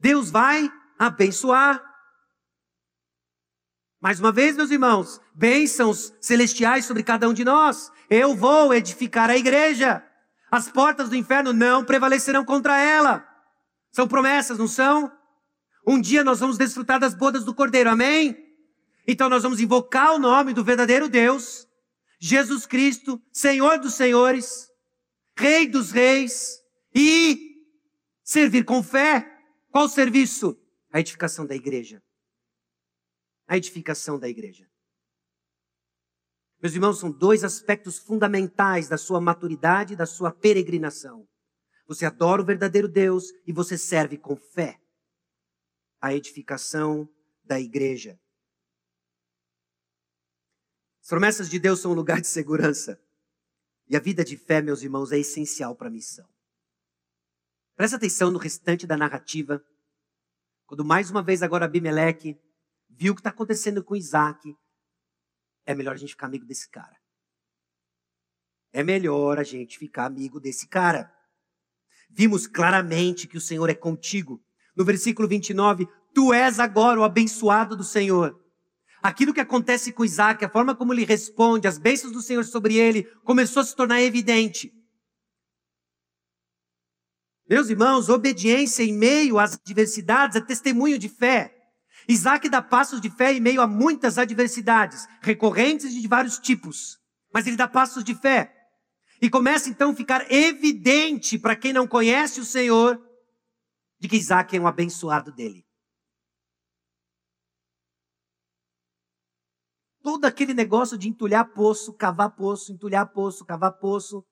[0.00, 1.80] Deus vai abençoar.
[4.00, 7.92] Mais uma vez, meus irmãos, bênçãos celestiais sobre cada um de nós.
[8.10, 10.04] Eu vou edificar a igreja.
[10.50, 13.24] As portas do inferno não prevalecerão contra ela.
[13.92, 15.12] São promessas, não são?
[15.86, 18.36] Um dia nós vamos desfrutar das bodas do Cordeiro, amém?
[19.06, 21.66] Então nós vamos invocar o nome do verdadeiro Deus,
[22.20, 24.70] Jesus Cristo, Senhor dos Senhores,
[25.36, 26.62] Rei dos Reis,
[26.94, 27.66] e
[28.22, 29.28] servir com fé.
[29.70, 30.56] Qual serviço?
[30.92, 32.00] A edificação da igreja.
[33.48, 34.68] A edificação da igreja.
[36.62, 41.26] Meus irmãos, são dois aspectos fundamentais da sua maturidade e da sua peregrinação.
[41.88, 44.81] Você adora o verdadeiro Deus e você serve com fé
[46.02, 47.08] a edificação
[47.44, 48.20] da igreja.
[51.00, 53.00] As promessas de Deus são um lugar de segurança.
[53.88, 56.28] E a vida de fé, meus irmãos, é essencial para a missão.
[57.76, 59.64] Presta atenção no restante da narrativa.
[60.66, 62.38] Quando mais uma vez agora Abimeleque
[62.88, 64.54] viu o que está acontecendo com Isaac,
[65.64, 67.00] é melhor a gente ficar amigo desse cara.
[68.72, 71.12] É melhor a gente ficar amigo desse cara
[72.12, 74.44] vimos claramente que o Senhor é contigo.
[74.76, 78.38] No versículo 29, tu és agora o abençoado do Senhor.
[79.02, 82.76] Aquilo que acontece com Isaac, a forma como ele responde, as bênçãos do Senhor sobre
[82.76, 84.72] ele, começou a se tornar evidente.
[87.50, 91.52] Meus irmãos, obediência em meio às adversidades é testemunho de fé.
[92.08, 96.98] Isaac dá passos de fé em meio a muitas adversidades, recorrentes de vários tipos.
[97.34, 98.54] Mas ele dá passos de fé.
[99.20, 103.00] E começa então a ficar evidente para quem não conhece o Senhor
[104.02, 105.64] de que Isaac é um abençoado dele.
[110.02, 114.26] Todo aquele negócio de entulhar poço, cavar poço, entulhar poço, cavar poço.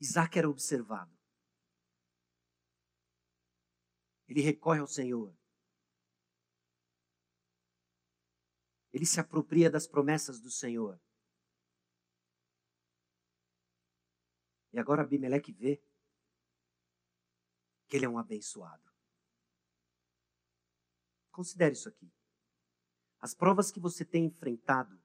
[0.00, 1.14] Isaac era observado.
[4.26, 5.36] Ele recorre ao Senhor.
[8.90, 10.98] Ele se apropria das promessas do Senhor.
[14.76, 15.82] E agora Abimeleque vê
[17.88, 18.92] que ele é um abençoado.
[21.32, 22.12] Considere isso aqui.
[23.18, 25.02] As provas que você tem enfrentado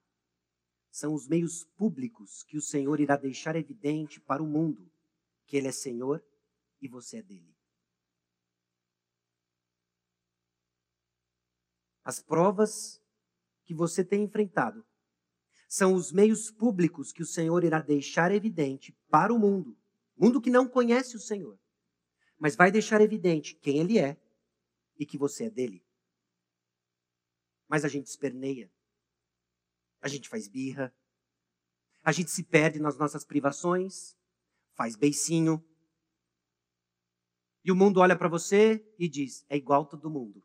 [0.90, 4.92] são os meios públicos que o Senhor irá deixar evidente para o mundo
[5.46, 6.22] que Ele é Senhor
[6.78, 7.56] e você é dele.
[12.04, 13.02] As provas
[13.64, 14.84] que você tem enfrentado
[15.72, 19.74] são os meios públicos que o Senhor irá deixar evidente para o mundo,
[20.14, 21.58] mundo que não conhece o Senhor,
[22.38, 24.20] mas vai deixar evidente quem Ele é
[24.98, 25.82] e que você é dele.
[27.66, 28.70] Mas a gente esperneia,
[30.02, 30.94] a gente faz birra,
[32.02, 34.14] a gente se perde nas nossas privações,
[34.74, 35.64] faz beicinho,
[37.64, 40.44] e o mundo olha para você e diz: é igual todo mundo.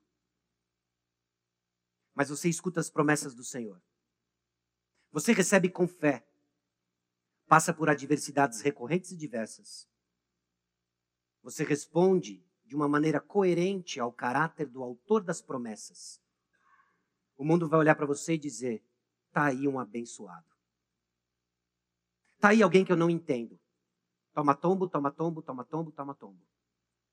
[2.15, 3.81] Mas você escuta as promessas do Senhor.
[5.11, 6.25] Você recebe com fé.
[7.47, 9.87] Passa por adversidades recorrentes e diversas.
[11.41, 16.21] Você responde de uma maneira coerente ao caráter do autor das promessas.
[17.37, 18.83] O mundo vai olhar para você e dizer:
[19.31, 20.51] tá aí um abençoado.
[22.39, 23.59] Tá aí alguém que eu não entendo.
[24.33, 26.45] Toma tombo, toma tombo, toma tombo, toma tombo.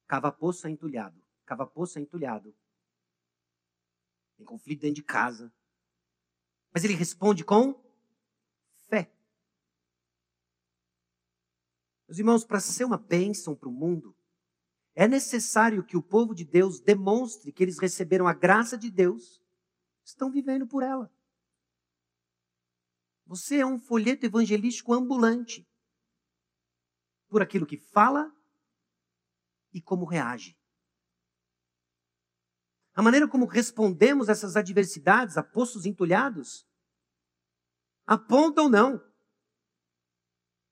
[0.06, 1.22] Cava poço é entulhado.
[1.46, 2.54] Cava poço é entulhado
[4.36, 5.52] tem conflito dentro de casa.
[6.72, 7.74] Mas ele responde com
[8.88, 9.10] fé.
[12.14, 14.16] Meus irmãos, para ser uma bênção para o mundo,
[14.94, 19.42] é necessário que o povo de Deus demonstre que eles receberam a graça de Deus,
[20.04, 21.12] estão vivendo por ela.
[23.26, 25.68] Você é um folheto evangelístico ambulante
[27.28, 28.32] por aquilo que fala
[29.72, 30.56] e como reage.
[32.94, 36.64] A maneira como respondemos essas adversidades a postos entulhados
[38.06, 39.02] aponta ou não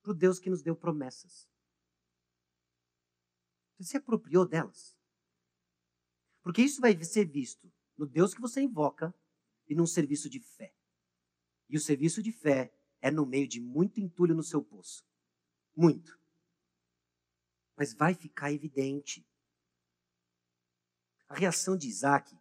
[0.02, 1.48] para o Deus que nos deu promessas.
[3.78, 4.96] Você se apropriou delas.
[6.42, 9.14] Porque isso vai ser visto no Deus que você invoca
[9.68, 10.74] e num serviço de fé.
[11.68, 15.04] E o serviço de fé é no meio de muito entulho no seu poço.
[15.74, 16.20] Muito.
[17.76, 19.26] Mas vai ficar evidente.
[21.28, 22.36] A reação de Isaac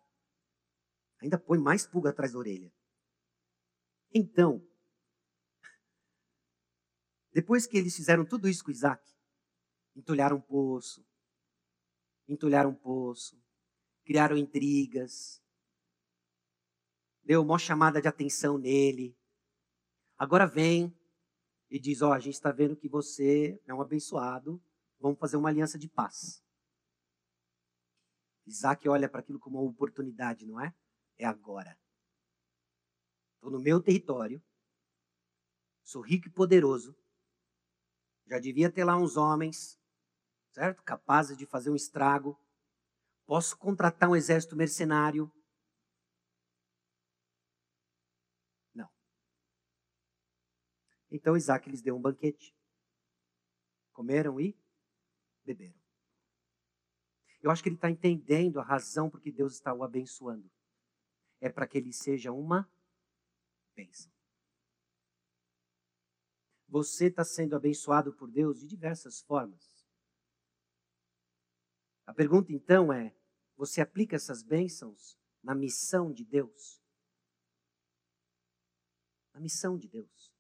[1.19, 2.73] ainda põe mais pulga atrás da orelha.
[4.13, 4.67] Então,
[7.33, 9.01] depois que eles fizeram tudo isso com Isaac,
[9.95, 11.05] entulharam um poço,
[12.27, 13.41] entulharam um poço,
[14.03, 15.41] criaram intrigas,
[17.23, 19.17] deu uma chamada de atenção nele.
[20.17, 20.93] Agora vem
[21.69, 24.61] e diz: Ó, oh, a gente está vendo que você é um abençoado,
[24.99, 26.43] vamos fazer uma aliança de paz.
[28.45, 30.73] Isaac olha para aquilo como uma oportunidade, não é?
[31.17, 31.77] É agora.
[33.35, 34.43] Estou no meu território,
[35.83, 36.95] sou rico e poderoso,
[38.25, 39.79] já devia ter lá uns homens,
[40.51, 40.83] certo?
[40.83, 42.39] Capazes de fazer um estrago.
[43.25, 45.31] Posso contratar um exército mercenário.
[48.73, 48.89] Não.
[51.09, 52.55] Então Isaac lhes deu um banquete.
[53.91, 54.57] Comeram e
[55.43, 55.79] beberam.
[57.41, 60.49] Eu acho que ele está entendendo a razão por que Deus está o abençoando.
[61.39, 62.71] É para que ele seja uma
[63.75, 64.11] bênção.
[66.71, 69.69] Você está sendo abençoado por Deus de diversas formas.
[72.05, 73.13] A pergunta então é:
[73.57, 76.81] você aplica essas bênçãos na missão de Deus?
[79.33, 80.33] Na missão de Deus.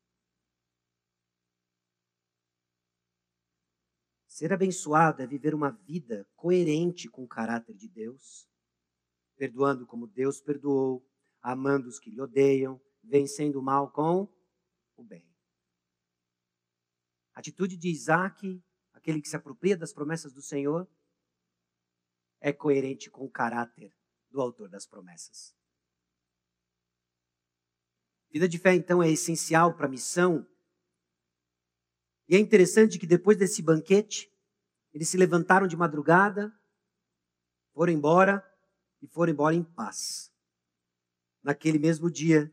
[4.25, 8.47] Ser abençoado é viver uma vida coerente com o caráter de Deus,
[9.35, 11.05] perdoando como Deus perdoou,
[11.41, 14.33] amando os que lhe odeiam, vencendo o mal com
[14.95, 15.30] o bem.
[17.33, 18.61] A atitude de Isaac,
[18.93, 20.87] aquele que se apropria das promessas do Senhor,
[22.39, 23.93] é coerente com o caráter
[24.29, 25.55] do autor das promessas.
[28.31, 30.47] Vida de fé, então, é essencial para a missão.
[32.27, 34.31] E é interessante que depois desse banquete,
[34.93, 36.51] eles se levantaram de madrugada,
[37.73, 38.45] foram embora
[39.01, 40.31] e foram embora em paz.
[41.43, 42.51] Naquele mesmo dia,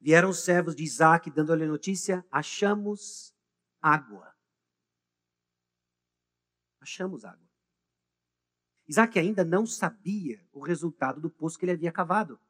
[0.00, 3.34] vieram os servos de Isaac dando-lhe notícia: achamos
[3.80, 4.36] água.
[6.80, 7.48] Achamos água.
[8.88, 12.40] Isaac ainda não sabia o resultado do poço que ele havia cavado.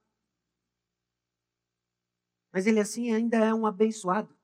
[2.52, 4.36] Mas ele assim ainda é um abençoado.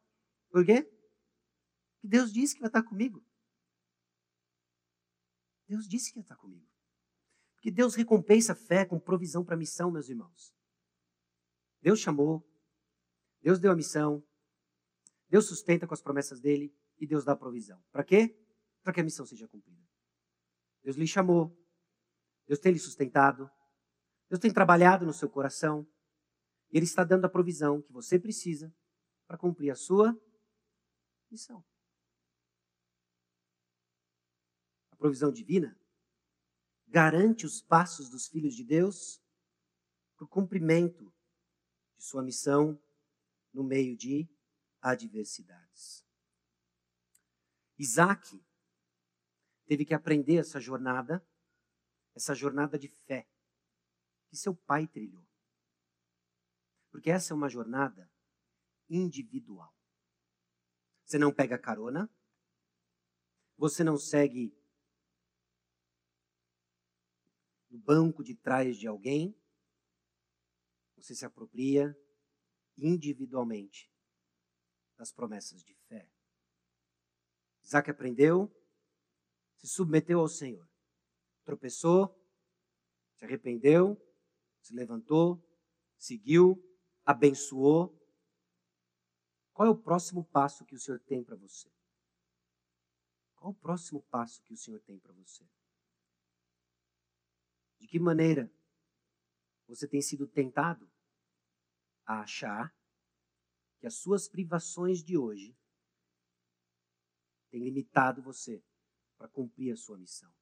[0.50, 0.82] Por quê?
[0.82, 3.24] Porque Deus disse que vai estar comigo.
[5.66, 6.66] Deus disse que ia estar comigo.
[7.54, 10.54] Porque Deus recompensa a fé com provisão para a missão, meus irmãos.
[11.80, 12.46] Deus chamou,
[13.40, 14.22] Deus deu a missão,
[15.36, 17.78] Deus sustenta com as promessas dele e Deus dá provisão.
[17.92, 18.34] Para quê?
[18.82, 19.86] Para que a missão seja cumprida.
[20.82, 21.54] Deus lhe chamou,
[22.46, 23.50] Deus tem lhe sustentado,
[24.30, 25.86] Deus tem trabalhado no seu coração,
[26.72, 28.74] e Ele está dando a provisão que você precisa
[29.26, 30.18] para cumprir a sua
[31.30, 31.62] missão.
[34.90, 35.78] a provisão divina,
[36.86, 39.22] garante os passos dos filhos de Deus
[40.16, 41.12] para o cumprimento
[41.98, 42.80] de sua missão
[43.52, 44.26] no meio de
[44.86, 46.06] adversidades.
[47.76, 48.40] Isaac
[49.66, 51.26] teve que aprender essa jornada,
[52.14, 53.28] essa jornada de fé
[54.28, 55.26] que seu pai trilhou.
[56.90, 58.10] Porque essa é uma jornada
[58.88, 59.74] individual.
[61.04, 62.08] Você não pega carona,
[63.56, 64.56] você não segue
[67.68, 69.36] no banco de trás de alguém,
[70.96, 71.96] você se apropria
[72.78, 73.90] individualmente
[74.96, 76.10] das promessas de fé.
[77.62, 78.50] Isaac aprendeu,
[79.56, 80.68] se submeteu ao Senhor,
[81.44, 82.16] tropeçou,
[83.14, 84.00] se arrependeu,
[84.60, 85.42] se levantou,
[85.96, 86.62] seguiu,
[87.04, 87.92] abençoou.
[89.52, 91.70] Qual é o próximo passo que o Senhor tem para você?
[93.34, 95.48] Qual é o próximo passo que o Senhor tem para você?
[97.78, 98.52] De que maneira
[99.66, 100.90] você tem sido tentado
[102.04, 102.75] a achar
[103.86, 105.56] as suas privações de hoje
[107.50, 108.62] têm limitado você
[109.16, 110.32] para cumprir a sua missão?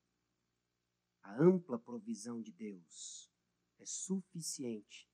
[1.22, 3.30] A ampla provisão de Deus
[3.78, 5.08] é suficiente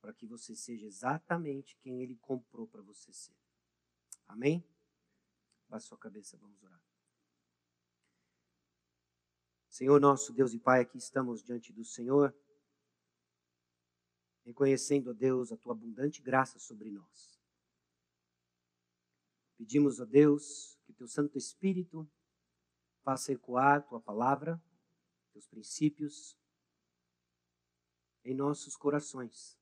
[0.00, 3.36] para que você seja exatamente quem Ele comprou para você ser.
[4.26, 4.66] Amém?
[5.68, 6.82] Baixe sua cabeça, vamos orar.
[9.68, 12.36] Senhor nosso Deus e Pai, aqui estamos diante do Senhor,
[14.44, 17.40] reconhecendo, ó Deus, a tua abundante graça sobre nós.
[19.56, 22.08] Pedimos, ó Deus, que teu Santo Espírito
[23.02, 24.62] faça ecoar tua palavra,
[25.32, 26.36] teus princípios
[28.24, 29.58] em nossos corações,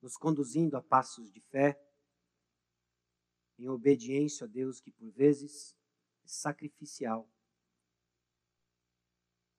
[0.00, 1.80] nos conduzindo a passos de fé,
[3.58, 5.76] em obediência a Deus que por vezes
[6.24, 7.28] é sacrificial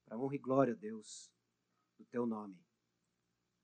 [0.04, 1.30] para honra e glória, Deus,
[1.98, 2.67] do teu nome.